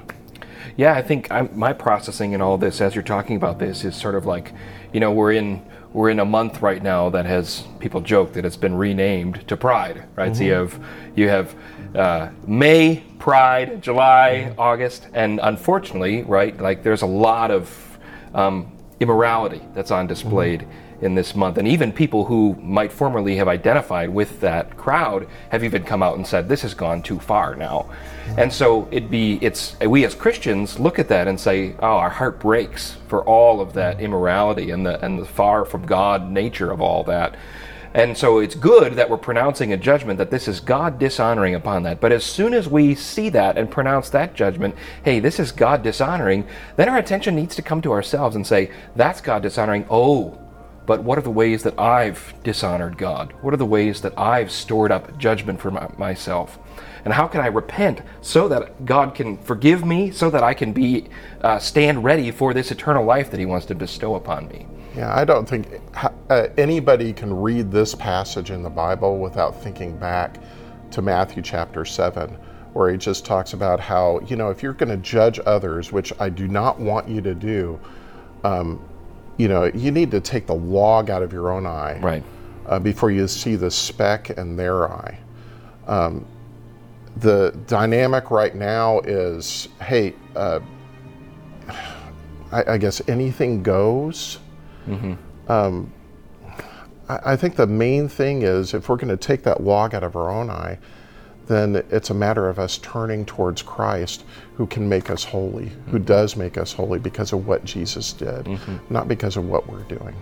Yeah, 0.76 0.94
I 0.94 1.02
think 1.02 1.32
I'm, 1.32 1.50
my 1.58 1.74
processing 1.74 2.34
in 2.34 2.42
all 2.42 2.58
this, 2.58 2.82
as 2.82 2.94
you're 2.94 3.04
talking 3.04 3.36
about 3.36 3.58
this, 3.60 3.84
is 3.84 3.96
sort 3.96 4.16
of 4.16 4.26
like, 4.26 4.54
you 4.94 5.00
know, 5.00 5.12
we're 5.12 5.34
in 5.34 5.66
we're 5.92 6.12
in 6.12 6.20
a 6.20 6.26
month 6.26 6.62
right 6.62 6.84
now 6.84 7.10
that 7.10 7.26
has 7.26 7.64
people 7.80 8.00
joke 8.00 8.34
that 8.34 8.46
it's 8.46 8.56
been 8.56 8.76
renamed 8.76 9.48
to 9.48 9.58
Pride, 9.58 10.06
right? 10.16 10.32
Mm-hmm. 10.32 10.38
So 10.38 10.44
you 10.44 10.54
have 10.54 10.80
you 11.16 11.30
have 11.30 11.56
uh, 11.96 12.30
May, 12.46 13.04
Pride, 13.18 13.82
July, 13.82 14.50
mm-hmm. 14.50 14.60
August, 14.60 15.08
and 15.14 15.40
unfortunately, 15.42 16.24
right, 16.24 16.56
like 16.62 16.84
there's 16.84 17.02
a 17.02 17.08
lot 17.08 17.50
of 17.50 17.98
um, 18.36 18.72
immorality 19.00 19.62
that's 19.74 19.92
on 19.92 20.06
displayed. 20.06 20.62
Mm-hmm 20.62 20.89
in 21.02 21.16
this 21.16 21.36
month. 21.36 21.58
And 21.58 21.68
even 21.68 21.92
people 21.92 22.26
who 22.26 22.56
might 22.62 22.92
formerly 22.92 23.36
have 23.38 23.48
identified 23.48 24.10
with 24.10 24.40
that 24.42 24.78
crowd 24.78 25.28
have 25.50 25.64
even 25.64 25.84
come 25.84 26.04
out 26.04 26.18
and 26.18 26.26
said, 26.26 26.50
this 26.50 26.62
has 26.62 26.74
gone 26.74 27.02
too 27.02 27.20
far 27.20 27.56
now. 27.56 27.90
And 28.38 28.52
so 28.52 28.88
it 28.92 29.10
be 29.10 29.40
it's 29.42 29.80
we 29.80 30.06
as 30.06 30.16
Christians 30.16 30.80
look 30.80 31.00
at 31.00 31.08
that 31.10 31.28
and 31.28 31.40
say, 31.40 31.76
oh, 31.80 31.98
our 31.98 32.10
heart 32.10 32.40
breaks 32.40 32.98
for 33.08 33.24
all 33.24 33.62
of 33.62 33.74
that 33.74 34.00
immorality 34.00 34.72
and 34.72 34.86
the 34.86 35.04
and 35.04 35.20
the 35.20 35.26
far 35.26 35.66
from 35.66 35.86
God 35.86 36.30
nature 36.30 36.72
of 36.72 36.82
all 36.82 37.04
that. 37.06 37.36
And 37.92 38.16
so 38.16 38.38
it's 38.38 38.54
good 38.54 38.94
that 38.94 39.10
we're 39.10 39.18
pronouncing 39.18 39.74
a 39.74 39.78
judgment 39.78 40.20
that 40.20 40.30
this 40.30 40.48
is 40.48 40.60
God 40.60 41.00
dishonoring 41.00 41.56
upon 41.56 41.82
that. 41.84 42.00
But 42.00 42.12
as 42.12 42.24
soon 42.24 42.54
as 42.54 42.68
we 42.68 42.94
see 42.94 43.30
that 43.30 43.58
and 43.58 43.70
pronounce 43.70 44.12
that 44.12 44.36
judgment, 44.36 44.76
hey, 45.04 45.20
this 45.20 45.40
is 45.40 45.52
God 45.52 45.82
dishonoring, 45.82 46.46
then 46.76 46.88
our 46.88 47.00
attention 47.00 47.36
needs 47.36 47.56
to 47.56 47.64
come 47.64 47.82
to 47.82 47.92
ourselves 47.92 48.36
and 48.36 48.46
say, 48.46 48.70
that's 48.96 49.22
God 49.22 49.42
dishonoring. 49.42 49.88
Oh, 49.90 50.38
but 50.90 51.04
what 51.04 51.20
are 51.20 51.22
the 51.22 51.30
ways 51.30 51.62
that 51.62 51.80
I've 51.80 52.34
dishonored 52.42 52.98
God? 52.98 53.32
What 53.42 53.54
are 53.54 53.58
the 53.58 53.66
ways 53.68 54.02
that 54.02 54.18
I've 54.18 54.50
stored 54.50 54.92
up 54.92 55.16
judgment 55.20 55.62
for 55.62 55.70
my, 55.70 55.88
myself? 56.00 56.58
And 57.06 57.14
how 57.14 57.28
can 57.28 57.42
I 57.42 57.46
repent 57.46 58.02
so 58.22 58.48
that 58.48 58.88
God 58.88 59.14
can 59.14 59.38
forgive 59.38 59.86
me, 59.86 60.10
so 60.10 60.32
that 60.32 60.42
I 60.42 60.56
can 60.56 60.74
be 60.74 61.10
uh, 61.42 61.60
stand 61.60 62.04
ready 62.04 62.32
for 62.32 62.56
this 62.56 62.72
eternal 62.72 63.06
life 63.06 63.30
that 63.30 63.40
He 63.40 63.46
wants 63.46 63.68
to 63.68 63.76
bestow 63.76 64.16
upon 64.16 64.48
me? 64.48 64.66
Yeah, 64.96 65.16
I 65.16 65.26
don't 65.26 65.48
think 65.48 65.80
uh, 66.32 66.48
anybody 66.58 67.14
can 67.14 67.32
read 67.36 67.72
this 67.72 67.94
passage 67.94 68.50
in 68.50 68.64
the 68.64 68.72
Bible 68.72 69.20
without 69.20 69.62
thinking 69.62 69.96
back 69.96 70.40
to 70.90 71.04
Matthew 71.04 71.44
chapter 71.44 71.86
7, 71.86 72.32
where 72.74 72.90
he 72.90 72.98
just 72.98 73.28
talks 73.28 73.54
about 73.54 73.80
how, 73.80 74.22
you 74.22 74.36
know, 74.36 74.50
if 74.50 74.64
you're 74.64 74.74
going 74.74 74.90
to 74.90 74.98
judge 74.98 75.40
others, 75.46 75.92
which 75.92 76.12
I 76.20 76.30
do 76.30 76.48
not 76.48 76.80
want 76.80 77.08
you 77.08 77.22
to 77.22 77.36
do, 77.36 77.80
um, 78.44 78.84
you 79.40 79.48
know, 79.48 79.72
you 79.74 79.90
need 79.90 80.12
to 80.12 80.20
take 80.20 80.46
the 80.46 80.54
log 80.54 81.10
out 81.10 81.24
of 81.24 81.32
your 81.32 81.50
own 81.50 81.66
eye 81.66 81.98
right. 82.02 82.24
uh, 82.68 82.78
before 82.78 83.10
you 83.10 83.26
see 83.26 83.56
the 83.56 83.72
speck 83.72 84.32
in 84.32 84.58
their 84.58 84.92
eye. 84.92 85.18
Um, 85.88 86.28
the 87.16 87.58
dynamic 87.66 88.32
right 88.32 88.54
now 88.54 89.00
is 89.00 89.70
hey, 89.82 90.14
uh, 90.36 90.60
I, 92.52 92.74
I, 92.74 92.78
guess 92.78 93.02
anything 93.08 93.64
goes. 93.64 94.40
Mm-hmm. 94.86 95.14
Um, 95.52 95.92
I, 97.08 97.34
I 97.34 97.36
think 97.38 97.56
the 97.56 97.68
main 97.68 98.10
thing 98.10 98.42
is 98.42 98.74
if 98.74 98.90
we're 98.90 98.98
going 98.98 99.08
to 99.08 99.18
take 99.18 99.44
that 99.44 99.64
log 99.64 99.96
out 99.96 100.04
of 100.04 100.18
our 100.18 100.30
own 100.30 100.50
eye, 100.50 100.78
then 101.50 101.84
it's 101.90 102.12
a 102.12 102.14
matter 102.14 102.48
of 102.48 102.60
us 102.60 102.78
turning 102.78 103.26
towards 103.26 103.64
Christ 103.64 104.24
who 104.54 104.68
can 104.68 104.88
make 104.88 105.10
us 105.10 105.24
holy, 105.24 105.66
mm-hmm. 105.66 105.92
who 105.92 106.00
does 106.00 106.36
make 106.36 106.58
us 106.58 106.72
holy 106.72 107.00
because 107.00 107.34
of 107.34 107.48
what 107.48 107.66
Jesus 107.66 108.14
did, 108.14 108.46
mm-hmm. 108.46 108.94
not 108.94 109.08
because 109.08 109.36
of 109.36 109.46
what 109.46 109.68
we're 109.68 109.84
doing. 109.84 110.16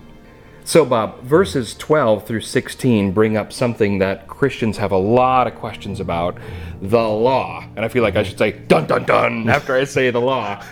So, 0.64 0.86
Bob, 0.86 1.22
verses 1.22 1.76
12 1.76 2.26
through 2.26 2.42
16 2.42 3.12
bring 3.12 3.36
up 3.36 3.52
something 3.52 4.00
that 4.00 4.28
Christians 4.28 4.78
have 4.78 4.92
a 4.92 4.98
lot 4.98 5.48
of 5.48 5.56
questions 5.56 6.00
about 6.00 6.38
the 6.82 6.98
law. 6.98 7.66
And 7.76 7.84
I 7.84 7.90
feel 7.90 8.04
like 8.04 8.16
I 8.16 8.24
should 8.24 8.38
say 8.38 8.54
dun 8.54 8.88
dun 8.88 9.06
dun 9.06 9.50
after 9.50 9.76
I 9.76 9.84
say 9.84 10.10
the 10.12 10.22
law. 10.22 10.64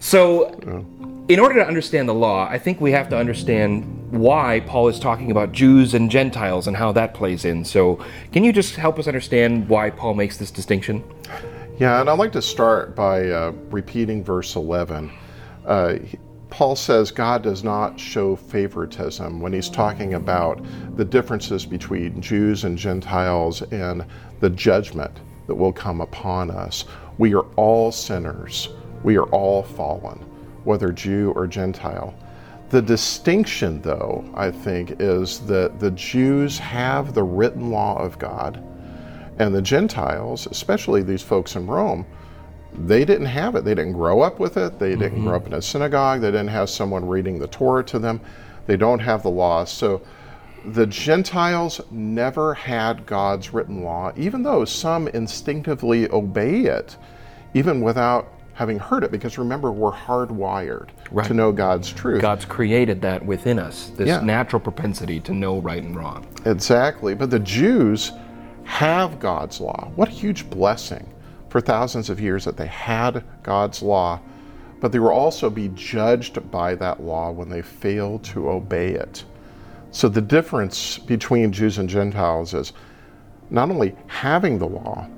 So, 0.00 0.84
in 1.30 1.38
order 1.38 1.54
to 1.54 1.64
understand 1.64 2.08
the 2.08 2.14
law, 2.14 2.48
I 2.50 2.58
think 2.58 2.80
we 2.80 2.90
have 2.90 3.08
to 3.10 3.16
understand 3.16 3.84
why 4.10 4.64
Paul 4.66 4.88
is 4.88 4.98
talking 4.98 5.30
about 5.30 5.52
Jews 5.52 5.94
and 5.94 6.10
Gentiles 6.10 6.66
and 6.66 6.76
how 6.76 6.90
that 6.90 7.14
plays 7.14 7.44
in. 7.44 7.64
So, 7.64 8.04
can 8.32 8.42
you 8.42 8.52
just 8.52 8.74
help 8.74 8.98
us 8.98 9.06
understand 9.06 9.68
why 9.68 9.90
Paul 9.90 10.14
makes 10.14 10.38
this 10.38 10.50
distinction? 10.50 11.04
Yeah, 11.78 12.00
and 12.00 12.10
I'd 12.10 12.18
like 12.18 12.32
to 12.32 12.42
start 12.42 12.96
by 12.96 13.28
uh, 13.28 13.52
repeating 13.70 14.24
verse 14.24 14.56
11. 14.56 15.12
Uh, 15.64 15.98
Paul 16.48 16.74
says 16.74 17.12
God 17.12 17.44
does 17.44 17.62
not 17.62 17.98
show 17.98 18.34
favoritism 18.34 19.40
when 19.40 19.52
he's 19.52 19.70
talking 19.70 20.14
about 20.14 20.60
the 20.96 21.04
differences 21.04 21.64
between 21.64 22.20
Jews 22.20 22.64
and 22.64 22.76
Gentiles 22.76 23.62
and 23.70 24.04
the 24.40 24.50
judgment 24.50 25.20
that 25.46 25.54
will 25.54 25.72
come 25.72 26.00
upon 26.00 26.50
us. 26.50 26.86
We 27.18 27.34
are 27.36 27.46
all 27.54 27.92
sinners, 27.92 28.70
we 29.04 29.16
are 29.16 29.26
all 29.26 29.62
fallen 29.62 30.26
whether 30.70 30.92
Jew 30.92 31.32
or 31.34 31.48
Gentile. 31.48 32.14
The 32.68 32.80
distinction, 32.80 33.82
though, 33.82 34.24
I 34.34 34.52
think, 34.52 35.00
is 35.00 35.40
that 35.46 35.80
the 35.80 35.90
Jews 35.90 36.60
have 36.60 37.12
the 37.12 37.24
written 37.24 37.72
law 37.72 37.98
of 37.98 38.20
God, 38.20 38.62
and 39.40 39.52
the 39.52 39.60
Gentiles, 39.60 40.46
especially 40.46 41.02
these 41.02 41.22
folks 41.22 41.56
in 41.56 41.66
Rome, 41.66 42.06
they 42.72 43.04
didn't 43.04 43.26
have 43.26 43.56
it. 43.56 43.64
They 43.64 43.74
didn't 43.74 43.94
grow 43.94 44.20
up 44.20 44.38
with 44.38 44.56
it. 44.56 44.78
They 44.78 44.90
didn't 44.90 45.18
mm-hmm. 45.18 45.26
grow 45.26 45.36
up 45.38 45.46
in 45.48 45.54
a 45.54 45.62
synagogue. 45.62 46.20
They 46.20 46.30
didn't 46.30 46.48
have 46.48 46.70
someone 46.70 47.04
reading 47.04 47.40
the 47.40 47.48
Torah 47.48 47.82
to 47.86 47.98
them. 47.98 48.20
They 48.66 48.76
don't 48.76 49.00
have 49.00 49.24
the 49.24 49.30
law. 49.30 49.64
So 49.64 50.02
the 50.66 50.86
Gentiles 50.86 51.80
never 51.90 52.54
had 52.54 53.06
God's 53.06 53.52
written 53.52 53.82
law, 53.82 54.12
even 54.16 54.44
though 54.44 54.64
some 54.64 55.08
instinctively 55.08 56.08
obey 56.12 56.66
it, 56.66 56.96
even 57.54 57.80
without 57.80 58.32
having 58.60 58.78
heard 58.78 59.02
it 59.02 59.10
because 59.10 59.38
remember 59.38 59.72
we're 59.72 59.90
hardwired 59.90 60.90
right. 61.10 61.26
to 61.26 61.32
know 61.32 61.50
God's 61.50 61.90
truth. 61.90 62.20
God's 62.20 62.44
created 62.44 63.00
that 63.00 63.24
within 63.24 63.58
us, 63.58 63.90
this 63.96 64.08
yeah. 64.08 64.20
natural 64.20 64.60
propensity 64.60 65.18
to 65.20 65.32
know 65.32 65.60
right 65.60 65.82
and 65.82 65.96
wrong. 65.96 66.26
Exactly. 66.44 67.14
But 67.14 67.30
the 67.30 67.38
Jews 67.38 68.12
have 68.64 69.18
God's 69.18 69.62
law. 69.62 69.90
What 69.96 70.08
a 70.08 70.10
huge 70.10 70.50
blessing 70.50 71.10
for 71.48 71.62
thousands 71.62 72.10
of 72.10 72.20
years 72.20 72.44
that 72.44 72.58
they 72.58 72.66
had 72.66 73.24
God's 73.42 73.80
law, 73.80 74.20
but 74.78 74.92
they 74.92 74.98
will 74.98 75.08
also 75.08 75.48
be 75.48 75.68
judged 75.68 76.50
by 76.50 76.74
that 76.74 77.02
law 77.02 77.30
when 77.30 77.48
they 77.48 77.62
fail 77.62 78.18
to 78.18 78.50
obey 78.50 78.88
it. 78.90 79.24
So 79.90 80.06
the 80.06 80.20
difference 80.20 80.98
between 80.98 81.50
Jews 81.50 81.78
and 81.78 81.88
Gentiles 81.88 82.52
is 82.52 82.74
not 83.48 83.70
only 83.70 83.96
having 84.06 84.58
the 84.58 84.68
law, 84.68 85.08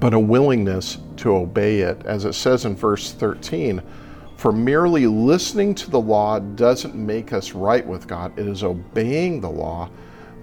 but 0.00 0.14
a 0.14 0.18
willingness 0.18 0.98
to 1.18 1.36
obey 1.36 1.80
it. 1.80 2.04
As 2.04 2.24
it 2.24 2.34
says 2.34 2.64
in 2.64 2.74
verse 2.74 3.12
13, 3.12 3.82
for 4.36 4.52
merely 4.52 5.06
listening 5.06 5.74
to 5.76 5.90
the 5.90 6.00
law 6.00 6.38
doesn't 6.38 6.94
make 6.94 7.32
us 7.32 7.52
right 7.52 7.86
with 7.86 8.08
God. 8.08 8.36
It 8.38 8.48
is 8.48 8.64
obeying 8.64 9.40
the 9.40 9.50
law 9.50 9.88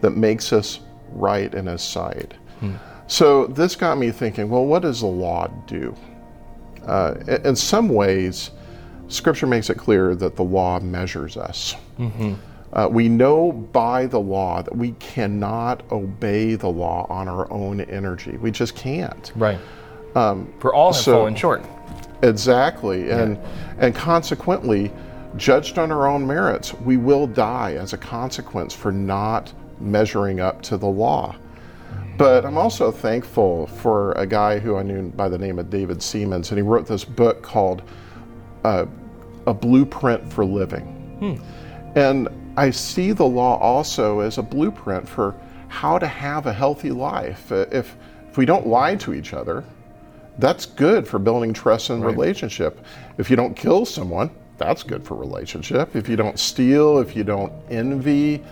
that 0.01 0.11
makes 0.11 0.53
us 0.53 0.79
right 1.09 1.53
in 1.53 1.65
His 1.65 1.81
sight. 1.81 2.33
Hmm. 2.59 2.75
So 3.07 3.47
this 3.47 3.75
got 3.75 3.97
me 3.97 4.11
thinking 4.11 4.49
well, 4.49 4.65
what 4.65 4.83
does 4.83 5.01
the 5.01 5.07
law 5.07 5.47
do? 5.65 5.95
Uh, 6.85 7.15
in 7.43 7.55
some 7.55 7.89
ways, 7.89 8.51
Scripture 9.09 9.47
makes 9.47 9.69
it 9.69 9.77
clear 9.77 10.15
that 10.15 10.35
the 10.35 10.43
law 10.43 10.79
measures 10.79 11.35
us. 11.35 11.75
Mm-hmm. 11.97 12.35
Uh, 12.73 12.87
we 12.89 13.09
know 13.09 13.51
by 13.51 14.05
the 14.05 14.19
law 14.19 14.61
that 14.61 14.75
we 14.75 14.91
cannot 14.93 15.83
obey 15.91 16.55
the 16.55 16.67
law 16.67 17.07
on 17.09 17.27
our 17.27 17.51
own 17.51 17.81
energy. 17.81 18.37
We 18.37 18.51
just 18.51 18.75
can't. 18.75 19.31
Right. 19.35 19.57
Um, 20.15 20.53
For 20.59 20.73
all 20.73 20.93
have 20.93 21.01
so, 21.01 21.13
fallen 21.13 21.35
short. 21.35 21.63
Exactly, 22.21 23.09
and 23.09 23.37
yeah. 23.37 23.75
and 23.79 23.95
consequently, 23.95 24.91
judged 25.37 25.77
on 25.77 25.91
our 25.91 26.07
own 26.07 26.25
merits, 26.25 26.73
we 26.73 26.97
will 26.97 27.27
die 27.27 27.73
as 27.73 27.93
a 27.93 27.97
consequence 27.97 28.73
for 28.73 28.91
not 28.91 29.53
measuring 29.79 30.39
up 30.39 30.61
to 30.63 30.77
the 30.77 30.87
law. 30.87 31.35
But 32.17 32.45
I'm 32.45 32.57
also 32.57 32.91
thankful 32.91 33.67
for 33.67 34.11
a 34.13 34.25
guy 34.25 34.59
who 34.59 34.75
I 34.75 34.83
knew 34.83 35.09
by 35.09 35.29
the 35.29 35.37
name 35.37 35.57
of 35.57 35.69
David 35.69 36.03
Siemens, 36.03 36.51
and 36.51 36.57
he 36.57 36.61
wrote 36.61 36.85
this 36.85 37.05
book 37.05 37.41
called 37.41 37.81
uh, 38.65 38.85
"A 39.47 39.53
Blueprint 39.53 40.31
for 40.31 40.43
Living." 40.43 40.83
Hmm. 41.19 41.97
And 41.97 42.27
I 42.59 42.71
see 42.71 43.13
the 43.13 43.25
law 43.25 43.57
also 43.59 44.19
as 44.19 44.37
a 44.37 44.43
blueprint 44.43 45.07
for 45.07 45.33
how 45.69 45.97
to 45.97 46.05
have 46.05 46.45
a 46.45 46.51
healthy 46.51 46.91
life. 46.91 47.49
Uh, 47.53 47.65
if, 47.71 47.95
if 48.29 48.37
we 48.37 48.45
don't 48.45 48.67
lie 48.67 48.97
to 48.97 49.13
each 49.13 49.33
other, 49.33 49.63
that's 50.39 50.65
good 50.65 51.07
for 51.07 51.19
building 51.19 51.53
trust 51.53 51.89
and 51.89 52.03
right. 52.03 52.11
relationship. 52.11 52.83
If 53.17 53.29
you 53.29 53.37
don't 53.37 53.55
kill 53.55 53.85
someone, 53.85 54.29
that's 54.57 54.83
good 54.83 55.05
for 55.05 55.15
relationship. 55.15 55.95
If 55.95 56.09
you 56.09 56.17
don't 56.17 56.37
steal, 56.37 56.99
if 56.99 57.15
you 57.15 57.23
don't 57.23 57.53
envy, 57.69 58.43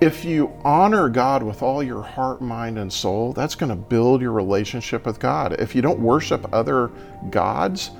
if 0.00 0.24
you 0.24 0.52
honor 0.62 1.08
God 1.08 1.42
with 1.42 1.60
all 1.60 1.82
your 1.82 2.02
heart, 2.02 2.40
mind, 2.40 2.78
and 2.78 2.92
soul, 2.92 3.32
that's 3.32 3.56
going 3.56 3.70
to 3.70 3.76
build 3.76 4.20
your 4.22 4.30
relationship 4.30 5.04
with 5.06 5.18
God. 5.18 5.60
If 5.60 5.74
you 5.74 5.82
don't 5.82 5.98
worship 5.98 6.46
other 6.54 6.92
gods, 7.30 7.90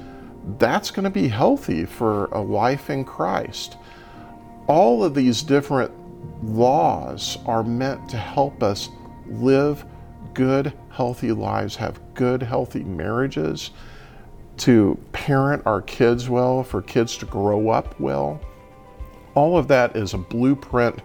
that's 0.59 0.93
going 0.93 1.05
to 1.05 1.11
be 1.11 1.27
healthy 1.27 1.87
for 1.87 2.27
a 2.27 2.41
life 2.41 2.89
in 2.89 3.05
Christ 3.05 3.79
all 4.69 5.03
of 5.03 5.15
these 5.15 5.43
different 5.43 5.91
laws 6.45 7.39
are 7.47 7.65
meant 7.65 8.09
to 8.11 8.17
help 8.17 8.63
us 8.63 8.91
live 9.27 9.85
good, 10.35 10.73
healthy 10.91 11.33
lives, 11.33 11.75
have 11.77 12.01
good, 12.15 12.43
healthy 12.43 12.85
marriages, 12.85 13.71
to 14.59 14.99
parent 15.13 15.63
our 15.67 15.83
kids 15.83 16.29
well, 16.29 16.63
for 16.63 16.83
kids 16.83 17.17
to 17.17 17.27
grow 17.27 17.71
up 17.71 17.99
well. 17.99 18.41
All 19.35 19.57
of 19.57 19.69
that 19.69 19.97
is 19.97 20.15
a 20.15 20.19
blueprint 20.19 21.01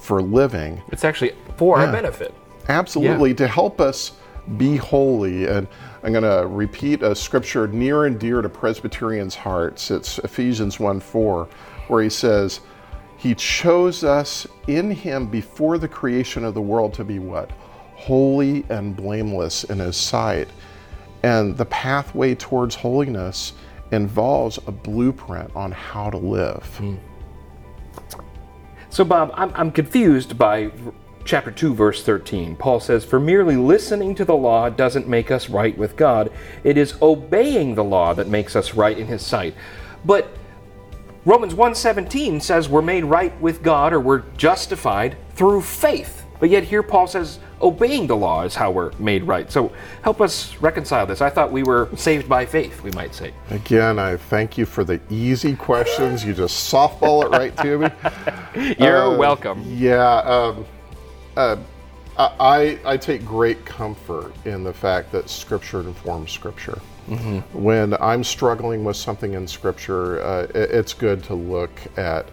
for 0.00 0.22
living. 0.22 0.80
It's 0.88 1.04
actually 1.04 1.32
for 1.56 1.78
Yeah. 1.78 1.86
our 1.86 1.92
benefit. 1.92 2.34
Absolutely, 2.68 3.34
to 3.34 3.48
help 3.48 3.80
us 3.80 4.12
be 4.56 4.76
holy. 4.76 5.46
And 5.46 5.66
I'm 6.02 6.12
going 6.12 6.22
to 6.22 6.46
repeat 6.46 7.02
a 7.02 7.14
scripture 7.14 7.66
near 7.66 8.04
and 8.04 8.18
dear 8.18 8.42
to 8.42 8.48
Presbyterians' 8.48 9.34
hearts. 9.34 9.90
It's 9.90 10.18
Ephesians 10.18 10.78
1 10.78 11.00
4, 11.00 11.48
where 11.88 12.02
he 12.02 12.10
says, 12.10 12.60
He 13.18 13.34
chose 13.34 14.04
us 14.04 14.46
in 14.68 14.90
Him 14.90 15.26
before 15.26 15.76
the 15.76 15.88
creation 15.88 16.44
of 16.44 16.54
the 16.54 16.62
world 16.62 16.94
to 16.94 17.04
be 17.04 17.18
what? 17.18 17.50
Holy 17.96 18.64
and 18.68 18.96
blameless 18.96 19.64
in 19.64 19.80
His 19.80 19.96
sight. 19.96 20.48
And 21.24 21.56
the 21.56 21.66
pathway 21.66 22.36
towards 22.36 22.76
holiness 22.76 23.54
involves 23.90 24.58
a 24.66 24.72
blueprint 24.72 25.50
on 25.56 25.72
how 25.72 26.10
to 26.10 26.16
live. 26.16 26.64
Hmm. 26.76 26.94
So, 28.88 29.04
Bob, 29.04 29.32
I'm, 29.34 29.52
I'm 29.54 29.72
confused 29.72 30.38
by 30.38 30.70
chapter 31.24 31.50
2, 31.50 31.74
verse 31.74 32.04
13. 32.04 32.54
Paul 32.56 32.78
says, 32.78 33.04
For 33.04 33.18
merely 33.18 33.56
listening 33.56 34.14
to 34.14 34.24
the 34.24 34.36
law 34.36 34.70
doesn't 34.70 35.08
make 35.08 35.30
us 35.30 35.50
right 35.50 35.76
with 35.76 35.96
God. 35.96 36.30
It 36.62 36.78
is 36.78 36.94
obeying 37.02 37.74
the 37.74 37.84
law 37.84 38.14
that 38.14 38.28
makes 38.28 38.54
us 38.54 38.74
right 38.74 38.96
in 38.96 39.08
his 39.08 39.26
sight. 39.26 39.54
But 40.04 40.37
Romans 41.28 41.54
1:17 41.54 42.40
says 42.40 42.70
we're 42.70 42.80
made 42.80 43.04
right 43.04 43.38
with 43.38 43.62
God 43.62 43.92
or 43.92 44.00
we're 44.00 44.22
justified 44.38 45.14
through 45.34 45.60
faith. 45.60 46.24
But 46.40 46.48
yet 46.48 46.64
here 46.64 46.82
Paul 46.82 47.06
says 47.06 47.38
obeying 47.60 48.06
the 48.06 48.16
law 48.16 48.44
is 48.44 48.54
how 48.54 48.70
we're 48.70 48.92
made 48.98 49.24
right. 49.24 49.52
So 49.52 49.70
help 50.00 50.22
us 50.22 50.56
reconcile 50.62 51.04
this. 51.04 51.20
I 51.20 51.28
thought 51.28 51.52
we 51.52 51.64
were 51.64 51.90
saved 51.96 52.30
by 52.30 52.46
faith, 52.46 52.82
we 52.82 52.92
might 52.92 53.14
say. 53.14 53.34
Again, 53.50 53.98
I 53.98 54.16
thank 54.16 54.56
you 54.56 54.64
for 54.64 54.84
the 54.84 55.02
easy 55.10 55.54
questions. 55.54 56.24
You 56.24 56.32
just 56.32 56.72
softball 56.72 57.22
it 57.26 57.28
right 57.28 57.54
to 57.58 57.78
me. 57.78 58.74
You're 58.78 59.12
Uh, 59.12 59.18
welcome. 59.18 59.62
Yeah, 59.66 60.20
um, 60.20 60.64
uh, 61.36 61.56
I, 62.16 62.78
I 62.86 62.96
take 62.96 63.26
great 63.26 63.66
comfort 63.66 64.32
in 64.46 64.64
the 64.64 64.72
fact 64.72 65.12
that 65.12 65.28
Scripture 65.28 65.80
informs 65.80 66.32
Scripture. 66.32 66.80
When 67.52 67.94
I'm 68.00 68.22
struggling 68.24 68.84
with 68.84 68.96
something 68.96 69.34
in 69.34 69.46
Scripture, 69.46 70.22
uh, 70.22 70.42
it- 70.54 70.70
it's 70.70 70.92
good 70.94 71.22
to 71.24 71.34
look 71.34 71.70
at 71.96 72.26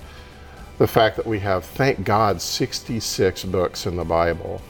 the 0.78 0.88
fact 0.88 1.16
that 1.16 1.26
we 1.26 1.40
have, 1.40 1.64
thank 1.64 2.04
God, 2.04 2.42
66 2.42 3.44
books 3.46 3.86
in 3.86 3.96
the 3.96 4.04
Bible 4.04 4.62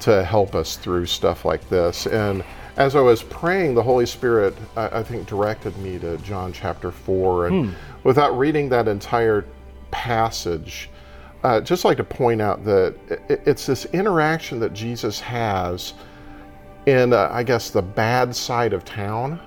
to 0.00 0.22
help 0.24 0.54
us 0.54 0.76
through 0.76 1.06
stuff 1.06 1.44
like 1.44 1.68
this. 1.68 2.06
And 2.06 2.44
as 2.76 2.94
I 2.94 3.00
was 3.00 3.22
praying, 3.22 3.74
the 3.74 3.82
Holy 3.82 4.06
Spirit, 4.06 4.54
I, 4.76 5.00
I 5.00 5.02
think, 5.02 5.26
directed 5.26 5.76
me 5.78 5.98
to 5.98 6.16
John 6.18 6.52
chapter 6.52 6.90
4. 6.92 7.48
And 7.48 7.74
without 8.04 8.38
reading 8.38 8.68
that 8.70 8.86
entire 8.88 9.44
passage, 9.90 10.88
uh, 11.42 11.60
just 11.60 11.84
like 11.84 11.96
to 11.96 12.04
point 12.04 12.40
out 12.40 12.64
that 12.64 12.94
it, 13.28 13.42
it's 13.44 13.66
this 13.66 13.86
interaction 13.86 14.60
that 14.60 14.72
Jesus 14.72 15.20
has 15.20 15.94
in, 16.86 17.12
uh, 17.12 17.28
I 17.30 17.42
guess, 17.42 17.70
the 17.70 17.82
bad 17.82 18.34
side 18.34 18.72
of 18.72 18.84
town 18.84 19.40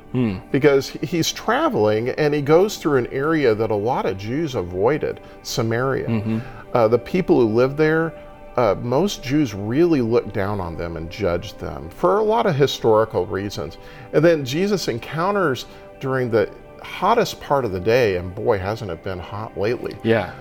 because 0.52 0.89
he's 0.89 1.32
traveling 1.32 2.10
and 2.10 2.34
he 2.34 2.41
goes 2.41 2.78
through 2.78 2.98
an 3.00 3.08
area 3.08 3.56
that 3.56 3.72
a 3.72 3.76
lot 3.76 4.06
of 4.06 4.17
Jews 4.17 4.54
avoided 4.56 5.19
Samaria. 5.41 6.41
Uh, 6.74 6.88
the 6.88 7.00
people 7.00 7.39
who 7.39 7.48
lived 7.48 7.78
there, 7.78 8.13
uh, 8.56 8.76
most 8.82 9.24
Jews 9.24 9.56
really 9.56 10.02
looked 10.02 10.34
down 10.34 10.60
on 10.60 10.78
them 10.78 10.98
and 10.98 11.10
judged 11.10 11.60
them 11.60 11.89
for 11.89 12.19
a 12.19 12.24
lot 12.24 12.46
of 12.46 12.56
historical 12.56 13.26
reasons. 13.26 13.78
And 14.13 14.24
then 14.24 14.46
Jesus 14.46 14.88
encounters 14.88 15.65
during 16.00 16.30
the 16.30 16.52
hottest 16.84 17.41
part 17.41 17.65
of 17.65 17.72
the 17.72 17.80
day, 17.80 18.17
and 18.17 18.36
boy, 18.36 18.60
hasn't 18.60 18.91
it 18.91 19.04
been 19.04 19.17
hot 19.19 19.58
lately 19.58 19.96
Yeah. 20.04 20.34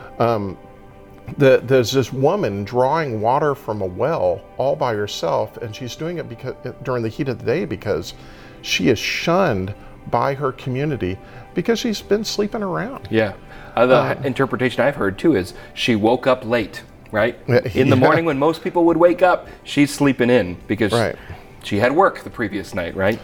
The, 1.39 1.61
there's 1.65 1.93
this 1.93 2.13
woman 2.13 2.65
drawing 2.65 3.21
water 3.21 3.55
from 3.55 3.81
a 3.81 3.87
well 3.87 4.41
all 4.59 4.77
by 4.77 4.95
herself, 4.95 5.57
and 5.59 5.75
she's 5.75 5.97
doing 5.97 6.19
it 6.19 6.29
because 6.29 6.55
during 6.83 7.03
the 7.03 7.09
heat 7.09 7.29
of 7.29 7.39
the 7.39 7.45
day 7.45 7.65
because 7.65 8.15
she 8.63 8.89
is 8.89 8.99
shunned 8.99 9.75
by 10.11 10.35
her 10.35 10.53
community 10.53 11.17
because 11.55 11.79
she's 11.79 12.03
been 12.03 12.25
sleeping 12.25 12.63
around. 12.63 13.09
Yeah. 13.11 13.35
Uh, 13.77 13.87
the 13.87 14.27
interpretation 14.27 14.83
I've 14.85 14.97
heard 14.97 15.19
too 15.19 15.35
is 15.37 15.55
she 15.75 15.97
woke 15.97 16.27
up 16.27 16.45
late, 16.45 16.83
right? 17.13 17.39
In 17.49 17.89
the 17.89 17.97
Yeah. 17.97 18.03
morning 18.03 18.25
when 18.25 18.39
most 18.39 18.63
people 18.63 18.85
would 18.87 18.97
wake 18.97 19.23
up, 19.23 19.47
she's 19.65 19.93
sleeping 19.95 20.29
in 20.29 20.57
because 20.67 20.93
Right. 20.93 21.17
she 21.63 21.79
had 21.79 21.93
work 21.93 22.25
the 22.25 22.31
previous 22.31 22.75
night, 22.75 22.95
right? 22.97 23.19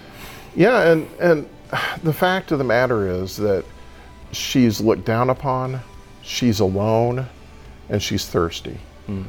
Yeah, 0.54 0.90
and 0.92 1.06
and 1.20 1.46
the 2.02 2.12
fact 2.12 2.52
of 2.52 2.58
the 2.58 2.64
matter 2.64 3.08
is 3.08 3.36
that 3.36 3.64
she's 4.32 4.80
looked 4.80 5.04
down 5.04 5.28
upon, 5.30 5.80
she's 6.22 6.60
alone, 6.60 7.26
and 7.88 8.02
she's 8.02 8.26
thirsty. 8.26 8.78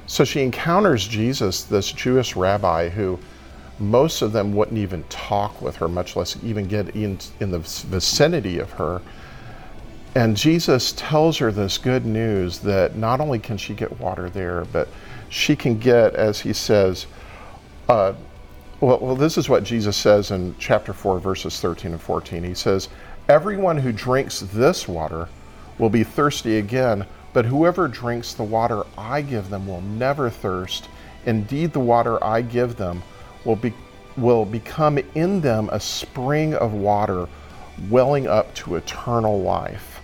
So 0.08 0.26
she 0.26 0.41
encounters 0.41 1.08
Jesus, 1.08 1.63
this 1.63 1.91
Jewish 1.91 2.36
rabbi 2.36 2.89
who 2.89 3.17
most 3.80 4.22
of 4.22 4.34
them 4.34 4.54
wouldn't 4.54 4.78
even 4.78 5.04
talk 5.08 5.62
with 5.62 5.78
her, 5.78 5.88
much 5.88 6.17
less 6.17 6.38
even 6.43 6.67
get 6.67 6.95
in, 6.95 7.17
in 7.39 7.52
the 7.52 7.60
vicinity 7.60 8.60
of 8.60 8.72
her. 8.72 9.02
And 10.15 10.36
Jesus 10.36 10.91
tells 10.93 11.38
her 11.38 11.52
this 11.52 11.78
good 11.78 12.06
news 12.06 12.60
that 12.60 12.98
not 12.98 13.22
only 13.22 13.39
can 13.39 13.58
she 13.58 13.74
get 13.74 14.00
water 14.00 14.30
there, 14.30 14.65
but 14.65 14.89
she 15.30 15.56
can 15.56 15.78
get, 15.78 16.13
as 16.15 16.41
he 16.41 16.52
says, 16.52 17.06
uh, 17.88 18.13
well, 18.82 19.00
well, 19.00 19.15
this 19.15 19.38
is 19.38 19.48
what 19.48 19.63
Jesus 19.63 19.95
says 19.95 20.32
in 20.32 20.56
chapter 20.58 20.93
4, 20.93 21.19
verses 21.19 21.60
13 21.60 21.91
and 21.91 22.02
14. 22.02 22.43
He 22.43 22.54
says, 22.54 22.89
Everyone 23.30 23.78
who 23.78 23.91
drinks 23.91 24.39
this 24.39 24.88
water 24.88 25.30
will 25.78 25.89
be 25.89 26.04
thirsty 26.04 26.58
again, 26.58 27.06
but 27.39 27.45
whoever 27.45 27.88
drinks 27.88 28.34
the 28.34 28.43
water 28.43 28.84
I 28.97 29.21
give 29.21 29.49
them 29.49 29.65
will 29.65 29.80
never 29.80 30.30
thirst. 30.30 30.89
Indeed, 31.25 31.71
the 31.71 31.80
water 31.80 32.21
I 32.21 32.41
give 32.41 32.75
them 32.75 33.02
will, 33.45 33.56
be, 33.56 33.73
will 34.17 34.43
become 34.43 34.97
in 35.15 35.39
them 35.39 35.69
a 35.71 35.80
spring 35.80 36.54
of 36.54 36.73
water 36.73 37.30
welling 37.89 38.28
up 38.28 38.54
to 38.56 38.75
eternal 38.75 39.39
life. 39.39 40.02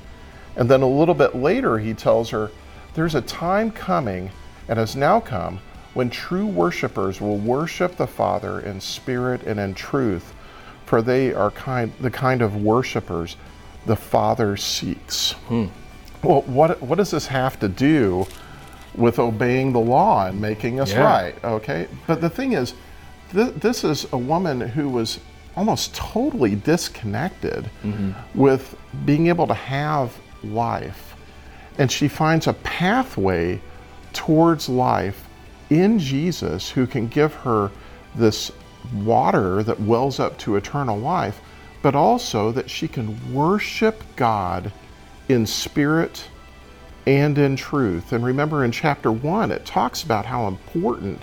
And 0.56 0.70
then 0.70 0.82
a 0.82 0.88
little 0.88 1.14
bit 1.14 1.36
later, 1.36 1.78
he 1.78 1.94
tells 1.94 2.30
her, 2.30 2.52
There's 2.94 3.16
a 3.16 3.22
time 3.22 3.70
coming, 3.70 4.32
and 4.70 4.80
has 4.80 4.96
now 4.96 5.20
come, 5.20 5.60
when 5.94 6.10
true 6.10 6.48
worshipers 6.48 7.20
will 7.20 7.38
worship 7.38 7.98
the 7.98 8.08
Father 8.08 8.62
in 8.62 8.80
spirit 8.80 9.44
and 9.44 9.60
in 9.60 9.74
truth, 9.74 10.34
for 10.86 11.02
they 11.02 11.34
are 11.34 11.52
kind, 11.52 11.92
the 12.00 12.12
kind 12.12 12.42
of 12.42 12.64
worshipers 12.64 13.36
the 13.86 13.98
Father 13.98 14.56
seeks. 14.56 15.34
Hmm. 15.50 15.66
Well, 16.26 16.42
what, 16.42 16.82
what 16.82 16.98
does 16.98 17.12
this 17.12 17.28
have 17.28 17.60
to 17.60 17.68
do 17.68 18.26
with 18.96 19.20
obeying 19.20 19.74
the 19.74 19.80
law 19.80 20.28
and 20.28 20.40
making 20.40 20.80
us 20.80 20.92
Yeah. 20.92 21.04
right? 21.04 21.44
Okay. 21.44 21.88
But 22.08 22.22
the 22.22 22.30
thing 22.30 22.54
is, 22.54 22.74
th- 23.32 23.54
this 23.56 23.84
is 23.84 24.08
a 24.12 24.18
woman 24.18 24.62
who 24.62 24.90
was 24.90 25.20
almost 25.56 25.96
totally 25.96 26.56
disconnected 26.56 27.70
mm-hmm. 27.84 28.12
with 28.34 28.76
being 29.06 29.28
able 29.28 29.48
to 29.48 29.54
have 29.54 30.18
life. 30.44 31.16
And 31.78 31.92
she 31.92 32.08
finds 32.08 32.48
a 32.48 32.54
pathway 32.54 33.62
towards 34.14 34.70
life 34.70 35.28
in 35.70 36.00
Jesus 36.00 36.70
who 36.70 36.88
can 36.88 37.08
give 37.08 37.34
her 37.36 37.72
this 38.16 38.52
water 38.94 39.64
that 39.64 39.80
wells 39.80 40.20
up 40.20 40.38
to 40.40 40.56
eternal 40.56 40.98
life, 40.98 41.42
but 41.82 41.96
also 41.96 42.52
that 42.52 42.70
she 42.70 42.88
can 42.88 43.34
worship 43.34 44.04
God 44.16 44.72
in 45.30 45.46
spirit 45.46 46.28
and 47.06 47.38
in 47.38 47.56
truth. 47.56 48.12
And 48.12 48.26
remember 48.26 48.64
in 48.64 48.72
chapter 48.72 49.12
1, 49.12 49.52
it 49.52 49.66
talks 49.66 50.04
about 50.04 50.26
how 50.26 50.48
important 50.48 51.22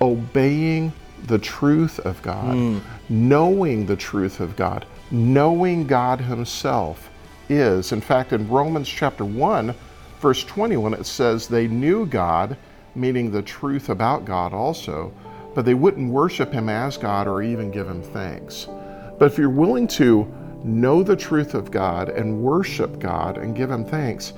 obeying 0.00 0.92
the 1.26 1.38
truth 1.38 2.00
of 2.00 2.20
God, 2.22 2.54
hmm. 2.54 2.78
knowing 3.08 3.86
the 3.86 3.96
truth 3.96 4.40
of 4.40 4.56
God, 4.56 4.86
knowing 5.10 5.86
God 5.86 6.20
Himself 6.20 7.10
is. 7.48 7.92
In 7.92 8.00
fact, 8.00 8.32
in 8.32 8.48
Romans 8.48 8.88
chapter 8.88 9.24
1, 9.24 9.74
verse 10.20 10.44
21, 10.44 10.94
it 10.94 11.06
says, 11.06 11.46
They 11.46 11.68
knew 11.68 12.06
God, 12.06 12.56
meaning 12.94 13.30
the 13.30 13.42
truth 13.42 13.88
about 13.88 14.24
God 14.24 14.52
also, 14.52 15.12
but 15.54 15.64
they 15.64 15.74
wouldn't 15.74 16.10
worship 16.10 16.52
Him 16.52 16.68
as 16.68 16.96
God 16.96 17.28
or 17.28 17.42
even 17.42 17.70
give 17.70 17.86
Him 17.86 18.02
thanks. 18.02 18.66
But 19.18 19.30
if 19.30 19.38
you're 19.38 19.50
willing 19.50 19.86
to 19.88 20.32
know 20.64 21.02
the 21.02 21.16
truth 21.16 21.54
of 21.54 21.70
God 21.70 22.08
and 22.08 22.42
worship 22.42 22.98
God 22.98 23.38
and 23.38 23.54
give 23.54 23.70
Him 23.70 23.84
thanks, 23.84 24.32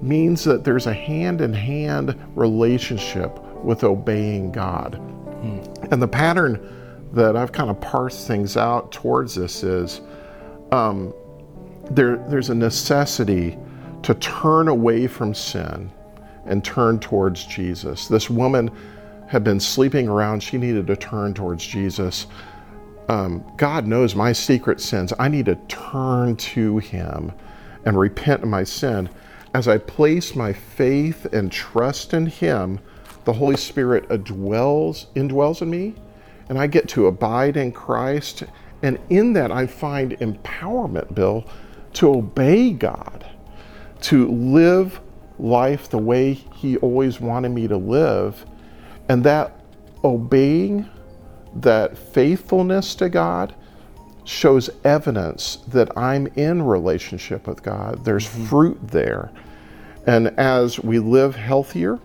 means 0.00 0.44
that 0.44 0.64
there's 0.64 0.86
a 0.86 0.94
hand 0.94 1.40
in 1.40 1.52
hand 1.52 2.18
relationship 2.34 3.38
with 3.64 3.84
obeying 3.84 4.52
God. 4.52 4.94
And 5.90 6.02
the 6.02 6.08
pattern 6.08 7.08
that 7.12 7.36
I've 7.36 7.52
kind 7.52 7.70
of 7.70 7.80
parsed 7.80 8.26
things 8.26 8.56
out 8.56 8.92
towards 8.92 9.34
this 9.34 9.62
is 9.62 10.00
um, 10.72 11.14
there, 11.90 12.16
there's 12.28 12.50
a 12.50 12.54
necessity 12.54 13.56
to 14.02 14.14
turn 14.14 14.68
away 14.68 15.06
from 15.06 15.34
sin 15.34 15.90
and 16.46 16.64
turn 16.64 16.98
towards 16.98 17.44
Jesus. 17.44 18.08
This 18.08 18.30
woman 18.30 18.70
had 19.26 19.44
been 19.44 19.60
sleeping 19.60 20.08
around. 20.08 20.42
She 20.42 20.58
needed 20.58 20.86
to 20.86 20.96
turn 20.96 21.34
towards 21.34 21.66
Jesus. 21.66 22.26
Um, 23.08 23.44
God 23.56 23.86
knows 23.86 24.14
my 24.14 24.32
secret 24.32 24.80
sins. 24.80 25.12
I 25.18 25.28
need 25.28 25.46
to 25.46 25.54
turn 25.68 26.36
to 26.36 26.78
Him 26.78 27.32
and 27.84 27.98
repent 27.98 28.42
of 28.42 28.48
my 28.48 28.64
sin. 28.64 29.08
As 29.54 29.66
I 29.66 29.78
place 29.78 30.36
my 30.36 30.52
faith 30.52 31.24
and 31.32 31.50
trust 31.50 32.12
in 32.12 32.26
Him, 32.26 32.80
the 33.24 33.32
Holy 33.32 33.56
Spirit 33.56 34.08
dwells, 34.24 35.06
indwells 35.14 35.62
in 35.62 35.70
me, 35.70 35.94
and 36.48 36.58
I 36.58 36.66
get 36.66 36.88
to 36.90 37.06
abide 37.06 37.56
in 37.56 37.72
Christ. 37.72 38.44
And 38.82 38.98
in 39.10 39.32
that, 39.34 39.50
I 39.50 39.66
find 39.66 40.12
empowerment, 40.18 41.14
Bill, 41.14 41.44
to 41.94 42.14
obey 42.14 42.72
God, 42.72 43.26
to 44.02 44.28
live 44.28 45.00
life 45.38 45.88
the 45.88 45.98
way 45.98 46.34
He 46.34 46.76
always 46.78 47.20
wanted 47.20 47.50
me 47.50 47.68
to 47.68 47.76
live. 47.76 48.44
And 49.08 49.24
that 49.24 49.60
obeying, 50.04 50.88
that 51.56 51.96
faithfulness 51.96 52.94
to 52.96 53.08
God, 53.08 53.54
shows 54.28 54.68
evidence 54.84 55.56
that 55.68 55.96
I'm 55.96 56.26
in 56.36 56.62
relationship 56.62 57.46
with 57.46 57.62
God. 57.62 58.04
There's 58.04 58.26
mm-hmm. 58.26 58.44
fruit 58.44 58.78
there. 58.88 59.30
And 60.06 60.28
as 60.38 60.78
we 60.78 60.98
live 60.98 61.34
healthier, 61.34 61.98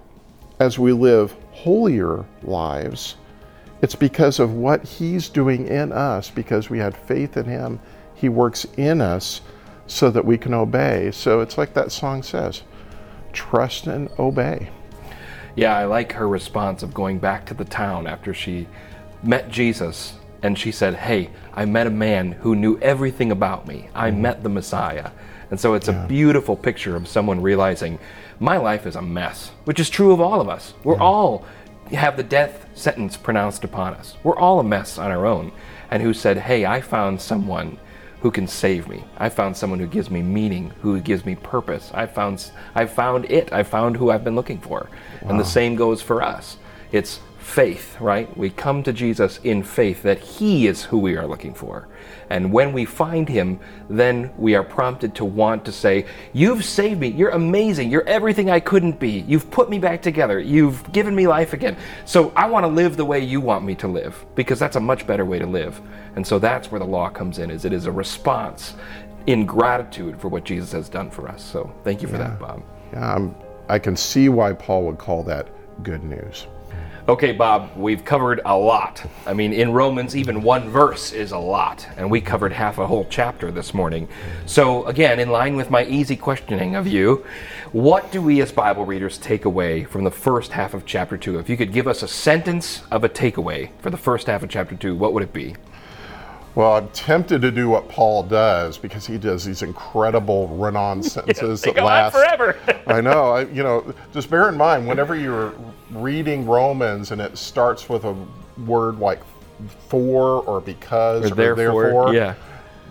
as 0.59 0.79
we 0.79 0.93
live 0.93 1.35
holier 1.51 2.25
lives, 2.43 3.15
it's 3.81 3.95
because 3.95 4.39
of 4.39 4.53
what 4.53 4.83
He's 4.83 5.27
doing 5.27 5.67
in 5.67 5.91
us, 5.91 6.29
because 6.29 6.69
we 6.69 6.79
had 6.79 6.95
faith 6.95 7.35
in 7.35 7.45
Him. 7.45 7.79
He 8.15 8.29
works 8.29 8.65
in 8.77 9.01
us 9.01 9.41
so 9.87 10.09
that 10.09 10.23
we 10.23 10.37
can 10.37 10.53
obey. 10.53 11.11
So 11.11 11.41
it's 11.41 11.57
like 11.57 11.73
that 11.73 11.91
song 11.91 12.23
says 12.23 12.63
trust 13.33 13.87
and 13.87 14.09
obey. 14.17 14.69
Yeah, 15.55 15.75
I 15.75 15.85
like 15.85 16.13
her 16.13 16.27
response 16.27 16.83
of 16.83 16.93
going 16.93 17.19
back 17.19 17.45
to 17.47 17.53
the 17.53 17.65
town 17.65 18.07
after 18.07 18.33
she 18.33 18.67
met 19.23 19.49
Jesus 19.49 20.13
and 20.41 20.57
she 20.57 20.71
said, 20.71 20.95
Hey, 20.95 21.29
I 21.53 21.65
met 21.65 21.87
a 21.87 21.91
man 21.91 22.33
who 22.33 22.55
knew 22.55 22.77
everything 22.79 23.31
about 23.31 23.67
me. 23.67 23.89
I 23.95 24.11
mm-hmm. 24.11 24.21
met 24.21 24.43
the 24.43 24.49
Messiah. 24.49 25.11
And 25.51 25.59
so 25.59 25.73
it's 25.73 25.87
yeah. 25.87 26.03
a 26.03 26.07
beautiful 26.07 26.55
picture 26.55 26.95
of 26.95 27.07
someone 27.07 27.41
realizing 27.41 27.99
my 28.39 28.57
life 28.57 28.85
is 28.85 28.95
a 28.95 29.01
mess, 29.01 29.51
which 29.65 29.79
is 29.79 29.89
true 29.89 30.11
of 30.11 30.19
all 30.19 30.41
of 30.41 30.49
us. 30.49 30.73
We're 30.83 30.95
yeah. 30.95 31.03
all 31.03 31.45
have 31.91 32.17
the 32.17 32.23
death 32.23 32.67
sentence 32.73 33.17
pronounced 33.17 33.63
upon 33.63 33.93
us. 33.93 34.17
We're 34.23 34.37
all 34.37 34.59
a 34.59 34.63
mess 34.63 34.97
on 34.97 35.11
our 35.11 35.25
own. 35.25 35.51
And 35.91 36.01
who 36.01 36.13
said, 36.13 36.37
Hey, 36.37 36.65
I 36.65 36.81
found 36.81 37.21
someone 37.21 37.77
who 38.21 38.31
can 38.31 38.47
save 38.47 38.87
me. 38.87 39.03
I 39.17 39.29
found 39.29 39.55
someone 39.55 39.79
who 39.79 39.85
gives 39.85 40.09
me 40.09 40.21
meaning, 40.21 40.71
who 40.81 40.99
gives 41.01 41.25
me 41.25 41.35
purpose. 41.35 41.91
I 41.93 42.05
found 42.05 42.51
I 42.73 42.85
found 42.85 43.25
it. 43.25 43.51
I 43.51 43.63
found 43.63 43.97
who 43.97 44.09
I've 44.09 44.23
been 44.23 44.35
looking 44.35 44.59
for. 44.59 44.89
Wow. 45.21 45.29
And 45.29 45.39
the 45.39 45.45
same 45.45 45.75
goes 45.75 46.01
for 46.01 46.21
us. 46.21 46.57
It's 46.91 47.19
faith, 47.43 47.99
right? 47.99 48.35
We 48.37 48.49
come 48.49 48.83
to 48.83 48.93
Jesus 48.93 49.39
in 49.43 49.63
faith 49.63 50.01
that 50.03 50.17
he 50.17 50.65
is 50.65 50.83
who 50.83 50.97
we 50.97 51.17
are 51.17 51.27
looking 51.27 51.53
for. 51.53 51.87
And 52.29 52.51
when 52.53 52.71
we 52.71 52.85
find 52.85 53.27
him, 53.27 53.59
then 53.89 54.31
we 54.37 54.55
are 54.55 54.63
prompted 54.63 55.13
to 55.15 55.25
want 55.25 55.65
to 55.65 55.71
say, 55.71 56.05
You've 56.31 56.63
saved 56.63 57.01
me. 57.01 57.09
You're 57.09 57.31
amazing. 57.31 57.91
You're 57.91 58.07
everything 58.07 58.49
I 58.49 58.59
couldn't 58.59 58.97
be. 58.97 59.25
You've 59.27 59.51
put 59.51 59.69
me 59.69 59.77
back 59.77 60.01
together. 60.01 60.39
You've 60.39 60.89
given 60.93 61.13
me 61.13 61.27
life 61.27 61.53
again. 61.53 61.75
So 62.05 62.31
I 62.35 62.47
want 62.47 62.63
to 62.63 62.69
live 62.69 62.95
the 62.95 63.05
way 63.05 63.19
you 63.19 63.41
want 63.41 63.65
me 63.65 63.75
to 63.75 63.87
live 63.87 64.25
because 64.35 64.57
that's 64.57 64.77
a 64.77 64.79
much 64.79 65.05
better 65.05 65.25
way 65.25 65.37
to 65.37 65.45
live. 65.45 65.81
And 66.15 66.25
so 66.25 66.39
that's 66.39 66.71
where 66.71 66.79
the 66.79 66.87
law 66.87 67.09
comes 67.09 67.39
in 67.39 67.51
is 67.51 67.65
it 67.65 67.73
is 67.73 67.87
a 67.87 67.91
response 67.91 68.73
in 69.27 69.45
gratitude 69.45 70.19
for 70.19 70.29
what 70.29 70.45
Jesus 70.45 70.71
has 70.71 70.87
done 70.87 71.11
for 71.11 71.27
us. 71.27 71.43
So 71.43 71.73
thank 71.83 72.01
you 72.01 72.07
for 72.07 72.15
yeah. 72.15 72.29
that, 72.29 72.39
Bob. 72.39 72.63
Yeah, 72.93 73.15
I'm, 73.15 73.35
I 73.67 73.79
can 73.79 73.97
see 73.97 74.29
why 74.29 74.53
Paul 74.53 74.85
would 74.85 74.97
call 74.97 75.23
that 75.23 75.49
good 75.83 76.03
news. 76.03 76.47
Okay, 77.05 77.33
Bob, 77.33 77.75
we've 77.75 78.05
covered 78.05 78.39
a 78.45 78.57
lot. 78.57 79.05
I 79.25 79.33
mean, 79.33 79.51
in 79.51 79.73
Romans, 79.73 80.15
even 80.15 80.41
one 80.41 80.69
verse 80.69 81.11
is 81.11 81.33
a 81.33 81.37
lot, 81.37 81.85
and 81.97 82.09
we 82.09 82.21
covered 82.21 82.53
half 82.53 82.77
a 82.77 82.87
whole 82.87 83.05
chapter 83.09 83.51
this 83.51 83.73
morning. 83.73 84.07
So, 84.45 84.85
again, 84.85 85.19
in 85.19 85.29
line 85.29 85.57
with 85.57 85.69
my 85.69 85.83
easy 85.83 86.15
questioning 86.15 86.77
of 86.77 86.87
you, 86.87 87.25
what 87.73 88.09
do 88.13 88.21
we 88.21 88.41
as 88.41 88.53
Bible 88.53 88.85
readers 88.85 89.17
take 89.17 89.43
away 89.43 89.83
from 89.83 90.05
the 90.05 90.11
first 90.11 90.53
half 90.53 90.73
of 90.73 90.85
chapter 90.85 91.17
2? 91.17 91.39
If 91.39 91.49
you 91.49 91.57
could 91.57 91.73
give 91.73 91.89
us 91.89 92.03
a 92.03 92.07
sentence 92.07 92.83
of 92.89 93.03
a 93.03 93.09
takeaway 93.09 93.71
for 93.79 93.89
the 93.89 93.97
first 93.97 94.27
half 94.27 94.41
of 94.41 94.49
chapter 94.49 94.77
2, 94.77 94.95
what 94.95 95.11
would 95.11 95.23
it 95.23 95.33
be? 95.33 95.57
Well, 96.55 96.75
I'm 96.75 96.87
tempted 96.89 97.41
to 97.41 97.51
do 97.51 97.67
what 97.67 97.89
Paul 97.89 98.23
does 98.23 98.77
because 98.77 99.07
he 99.07 99.17
does 99.17 99.43
these 99.43 99.63
incredible 99.63 100.47
run-on 100.49 101.01
sentences 101.03 101.65
yeah, 101.65 101.73
that 101.73 101.83
last 101.83 102.13
forever. 102.13 102.57
I 102.87 103.01
know. 103.01 103.31
I, 103.31 103.45
you 103.45 103.63
know, 103.63 103.93
just 104.13 104.29
bear 104.29 104.49
in 104.49 104.57
mind 104.57 104.87
whenever 104.87 105.15
you're 105.15 105.53
reading 105.91 106.45
Romans 106.45 107.11
and 107.11 107.19
it 107.19 107.37
starts 107.37 107.89
with 107.89 108.03
a 108.03 108.15
word 108.65 108.99
like 108.99 109.21
for 109.87 110.43
or 110.43 110.61
because 110.61 111.31
or, 111.31 111.33
or 111.33 111.35
therefore, 111.35 111.83
therefore, 111.83 112.13
yeah. 112.13 112.35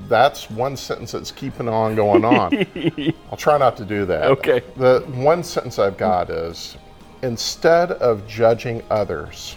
That's 0.09 0.51
one 0.51 0.77
sentence 0.77 1.13
that's 1.13 1.31
keeping 1.31 1.69
on 1.69 1.95
going 1.95 2.25
on. 2.25 2.67
I'll 3.31 3.37
try 3.37 3.57
not 3.57 3.77
to 3.77 3.85
do 3.85 4.05
that. 4.07 4.25
Okay. 4.25 4.63
The 4.77 5.01
one 5.15 5.45
sentence 5.45 5.79
I've 5.79 5.97
got 5.97 6.29
is 6.29 6.77
instead 7.23 7.93
of 7.93 8.27
judging 8.27 8.83
others 8.91 9.57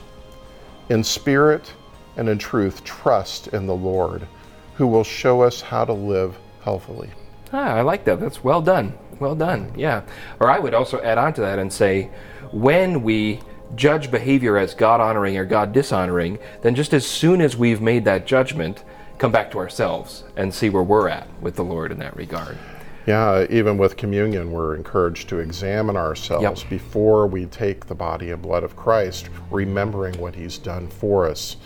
in 0.89 1.04
spirit 1.04 1.74
and 2.17 2.30
in 2.30 2.38
truth, 2.38 2.84
trust 2.84 3.47
in 3.47 3.67
the 3.67 3.75
Lord, 3.75 4.28
who 4.75 4.88
will 4.88 5.04
show 5.04 5.41
us 5.41 5.62
how 5.62 5.86
to 5.86 5.93
live 5.93 6.38
healthily. 6.63 7.10
Ah, 7.54 7.75
I 7.75 7.82
like 7.82 8.04
that. 8.06 8.19
That's 8.19 8.43
well 8.43 8.62
done. 8.62 8.93
Well 9.19 9.36
done. 9.36 9.71
Yeah. 9.78 10.04
Or 10.39 10.49
I 10.49 10.60
would 10.60 10.73
also 10.73 11.01
add 11.01 11.17
on 11.17 11.34
to 11.36 11.41
that 11.41 11.60
and 11.60 11.71
say, 11.71 12.10
when 12.51 13.04
we 13.04 13.39
judge 13.75 14.12
behavior 14.12 14.58
as 14.58 14.73
God 14.73 14.99
honoring 14.99 15.38
or 15.38 15.45
God 15.45 15.73
dishonoring, 15.73 16.38
then 16.62 16.75
just 16.75 16.93
as 16.93 17.06
soon 17.08 17.41
as 17.41 17.58
we've 17.58 17.82
made 17.82 18.06
that 18.06 18.28
judgment, 18.28 18.84
come 19.17 19.32
back 19.32 19.51
to 19.51 19.58
ourselves 19.58 20.23
and 20.36 20.54
see 20.54 20.69
where 20.69 20.84
we're 20.84 21.08
at 21.08 21.28
with 21.41 21.56
the 21.56 21.63
Lord 21.63 21.91
in 21.91 21.99
that 21.99 22.15
regard. 22.15 22.58
Yeah, 23.06 23.45
even 23.49 23.78
with 23.78 23.97
communion, 23.97 24.51
we're 24.51 24.75
encouraged 24.75 25.30
to 25.30 25.39
examine 25.39 25.95
ourselves 25.95 26.62
yep. 26.63 26.69
before 26.69 27.28
we 27.28 27.45
take 27.45 27.86
the 27.86 27.93
body 27.93 28.32
and 28.32 28.41
blood 28.41 28.63
of 28.63 28.75
Christ, 28.75 29.30
remembering 29.51 30.19
what 30.19 30.36
He's 30.36 30.58
done 30.58 30.88
for 30.88 31.30
us. 31.30 31.58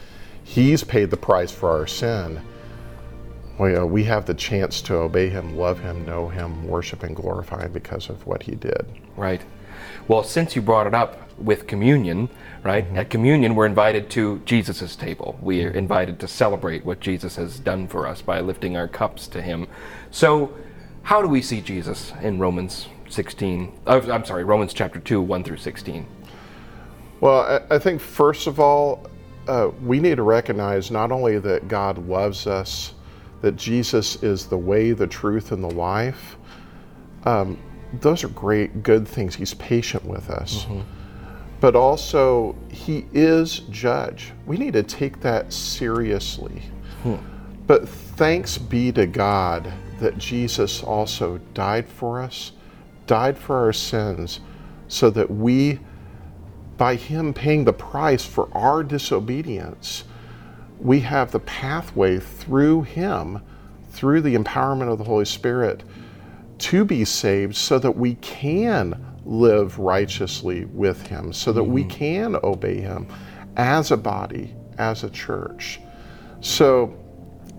He's 0.50 0.84
paid 0.84 1.12
the 1.12 1.16
price 1.16 1.52
for 1.52 1.70
our 1.70 1.86
sin. 1.86 2.42
We, 3.60 3.76
uh, 3.76 3.86
we 3.86 4.04
have 4.06 4.26
the 4.26 4.34
chance 4.34 4.82
to 4.82 4.96
obey 4.96 5.30
Him, 5.30 5.56
love 5.56 5.80
Him, 5.80 6.04
know 6.08 6.28
Him, 6.28 6.68
worship 6.68 7.04
and 7.04 7.16
glorify 7.16 7.66
Him 7.66 7.72
because 7.72 8.10
of 8.10 8.26
what 8.26 8.42
He 8.42 8.56
did. 8.56 8.84
Right. 9.16 9.44
Well, 10.08 10.24
since 10.24 10.56
you 10.56 10.64
brought 10.64 10.88
it 10.88 10.96
up 10.96 11.30
with 11.38 11.68
communion, 11.68 12.30
right? 12.64 12.84
Mm-hmm. 12.84 12.98
At 12.98 13.12
communion, 13.12 13.54
we're 13.54 13.68
invited 13.68 14.10
to 14.10 14.40
Jesus' 14.40 14.96
table. 14.96 15.38
We 15.40 15.64
are 15.66 15.70
invited 15.70 16.20
to 16.22 16.28
celebrate 16.28 16.84
what 16.84 17.00
Jesus 17.00 17.36
has 17.36 17.60
done 17.60 17.88
for 17.88 18.08
us 18.08 18.24
by 18.24 18.40
lifting 18.40 18.76
our 18.76 18.88
cups 18.88 19.28
to 19.28 19.44
Him. 19.44 19.68
So, 20.10 20.52
how 21.04 21.22
do 21.22 21.28
we 21.28 21.44
see 21.44 21.62
Jesus 21.62 22.12
in 22.24 22.40
Romans 22.40 22.88
16? 23.10 23.72
Oh, 23.86 24.12
I'm 24.12 24.26
sorry, 24.26 24.46
Romans 24.46 24.74
chapter 24.74 25.00
2, 25.00 25.22
1 25.22 25.44
through 25.44 25.58
16. 25.58 26.08
Well, 27.22 27.64
I 27.70 27.78
think 27.78 28.02
first 28.02 28.48
of 28.48 28.60
all, 28.60 29.08
uh, 29.50 29.72
we 29.84 30.00
need 30.00 30.18
to 30.18 30.24
recognize 30.24 30.92
not 30.92 31.12
only 31.12 31.40
that 31.40 31.68
God 31.68 31.98
loves 32.08 32.46
us, 32.46 32.94
that 33.42 33.56
Jesus 33.56 34.22
is 34.22 34.46
the 34.46 34.58
way, 34.58 34.92
the 34.92 35.08
truth, 35.08 35.52
and 35.52 35.64
the 35.64 35.72
life. 35.72 36.38
Um, 37.24 37.58
those 37.94 38.24
are 38.24 38.30
great, 38.30 38.84
good 38.84 39.08
things. 39.08 39.36
He's 39.36 39.56
patient 39.56 40.06
with 40.06 40.30
us. 40.30 40.66
Mm-hmm. 40.66 40.82
But 41.60 41.76
also, 41.76 42.56
He 42.70 43.06
is 43.12 43.60
judge. 43.72 44.32
We 44.46 44.58
need 44.58 44.74
to 44.74 44.84
take 44.84 45.20
that 45.22 45.52
seriously. 45.52 46.62
Hmm. 47.02 47.16
But 47.66 47.90
thanks 47.90 48.58
be 48.58 48.92
to 48.92 49.08
God 49.08 49.72
that 50.00 50.18
Jesus 50.18 50.84
also 50.84 51.40
died 51.54 51.88
for 51.88 52.22
us, 52.22 52.52
died 53.08 53.38
for 53.38 53.58
our 53.58 53.74
sins, 53.74 54.42
so 54.88 55.10
that 55.10 55.30
we 55.30 55.80
by 56.80 56.96
Him 56.96 57.34
paying 57.34 57.66
the 57.66 57.74
price 57.74 58.26
for 58.26 58.50
our 58.58 58.84
disobedience, 58.84 60.06
we 60.80 61.02
have 61.02 61.32
the 61.32 61.42
pathway 61.42 62.20
through 62.20 62.84
Him, 62.84 63.42
through 63.92 64.22
the 64.22 64.36
empowerment 64.36 64.90
of 64.92 64.98
the 64.98 65.04
Holy 65.04 65.26
Spirit, 65.26 65.84
to 66.58 66.86
be 66.86 67.04
saved 67.04 67.56
so 67.56 67.80
that 67.80 67.92
we 67.92 68.16
can 68.16 69.06
live 69.26 69.78
righteously 69.78 70.66
with 70.66 71.06
Him, 71.06 71.34
so 71.34 71.52
that 71.52 71.62
mm-hmm. 71.62 71.74
we 71.74 71.84
can 71.84 72.38
obey 72.44 72.80
Him 72.80 73.08
as 73.58 73.92
a 73.92 73.98
body, 73.98 74.56
as 74.78 75.04
a 75.04 75.10
church. 75.10 75.82
So, 76.40 76.88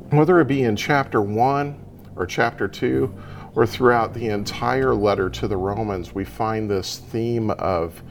whether 0.08 0.40
it 0.40 0.48
be 0.48 0.62
in 0.62 0.76
chapter 0.76 1.20
1 1.20 1.84
or 2.16 2.24
chapter 2.24 2.66
2, 2.66 3.14
or 3.54 3.66
throughout 3.66 4.14
the 4.14 4.28
entire 4.28 4.94
letter 4.94 5.28
to 5.28 5.46
the 5.46 5.56
Romans, 5.58 6.14
we 6.14 6.24
find 6.24 6.70
this 6.70 6.98
theme 6.98 7.50
of 7.50 8.02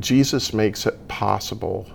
Jesus 0.00 0.52
makes 0.52 0.86
it 0.86 1.08
possible. 1.08 1.86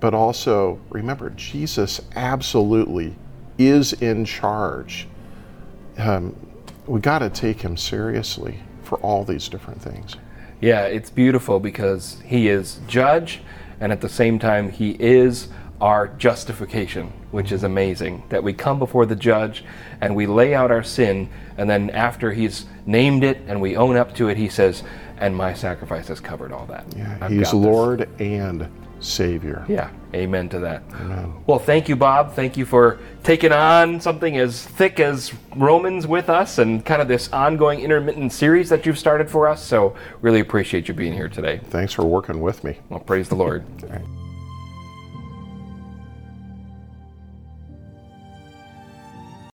But 0.00 0.12
also, 0.12 0.80
remember, 0.90 1.30
Jesus 1.30 2.00
absolutely 2.14 3.16
is 3.56 3.94
in 3.94 4.24
charge. 4.24 5.08
Um, 5.96 6.36
we 6.86 7.00
got 7.00 7.20
to 7.20 7.30
take 7.30 7.60
him 7.60 7.76
seriously 7.76 8.60
for 8.82 8.98
all 8.98 9.24
these 9.24 9.48
different 9.48 9.80
things. 9.80 10.16
Yeah, 10.60 10.82
it's 10.82 11.10
beautiful 11.10 11.60
because 11.60 12.20
he 12.24 12.48
is 12.48 12.80
judge 12.86 13.40
and 13.80 13.92
at 13.92 14.00
the 14.00 14.08
same 14.08 14.38
time, 14.38 14.70
He 14.70 14.90
is 14.92 15.48
our 15.80 16.08
justification, 16.08 17.12
which 17.30 17.52
is 17.52 17.64
amazing. 17.64 18.22
That 18.28 18.42
we 18.42 18.52
come 18.52 18.78
before 18.78 19.06
the 19.06 19.16
judge 19.16 19.64
and 20.00 20.14
we 20.14 20.26
lay 20.26 20.54
out 20.54 20.70
our 20.70 20.82
sin, 20.82 21.28
and 21.58 21.68
then 21.68 21.90
after 21.90 22.32
He's 22.32 22.66
named 22.86 23.24
it 23.24 23.42
and 23.46 23.60
we 23.60 23.76
own 23.76 23.96
up 23.96 24.14
to 24.16 24.28
it, 24.28 24.36
He 24.36 24.48
says, 24.48 24.82
and 25.18 25.34
my 25.36 25.54
sacrifice 25.54 26.08
has 26.08 26.20
covered 26.20 26.52
all 26.52 26.66
that. 26.66 26.84
Yeah, 26.96 27.18
I've 27.20 27.30
he's 27.30 27.40
this." 27.40 27.54
Lord 27.54 28.08
and 28.20 28.68
Savior. 29.00 29.64
Yeah, 29.68 29.90
amen 30.14 30.48
to 30.50 30.58
that. 30.60 30.82
Well, 31.46 31.58
thank 31.58 31.88
you, 31.88 31.96
Bob. 31.96 32.32
Thank 32.32 32.56
you 32.56 32.64
for 32.64 32.98
taking 33.22 33.52
on 33.52 34.00
something 34.00 34.38
as 34.38 34.64
thick 34.64 34.98
as 34.98 35.32
Romans 35.56 36.06
with 36.06 36.30
us 36.30 36.58
and 36.58 36.84
kind 36.84 37.02
of 37.02 37.08
this 37.08 37.30
ongoing 37.32 37.80
intermittent 37.80 38.32
series 38.32 38.68
that 38.70 38.86
you've 38.86 38.98
started 38.98 39.28
for 39.28 39.46
us. 39.46 39.62
So, 39.62 39.94
really 40.22 40.40
appreciate 40.40 40.88
you 40.88 40.94
being 40.94 41.12
here 41.12 41.28
today. 41.28 41.60
Thanks 41.70 41.92
for 41.92 42.04
working 42.04 42.40
with 42.40 42.64
me. 42.64 42.78
Well, 42.88 43.00
praise 43.00 43.28
the 43.28 43.36
Lord. 43.36 43.64
All 43.82 43.88
right. 43.90 44.04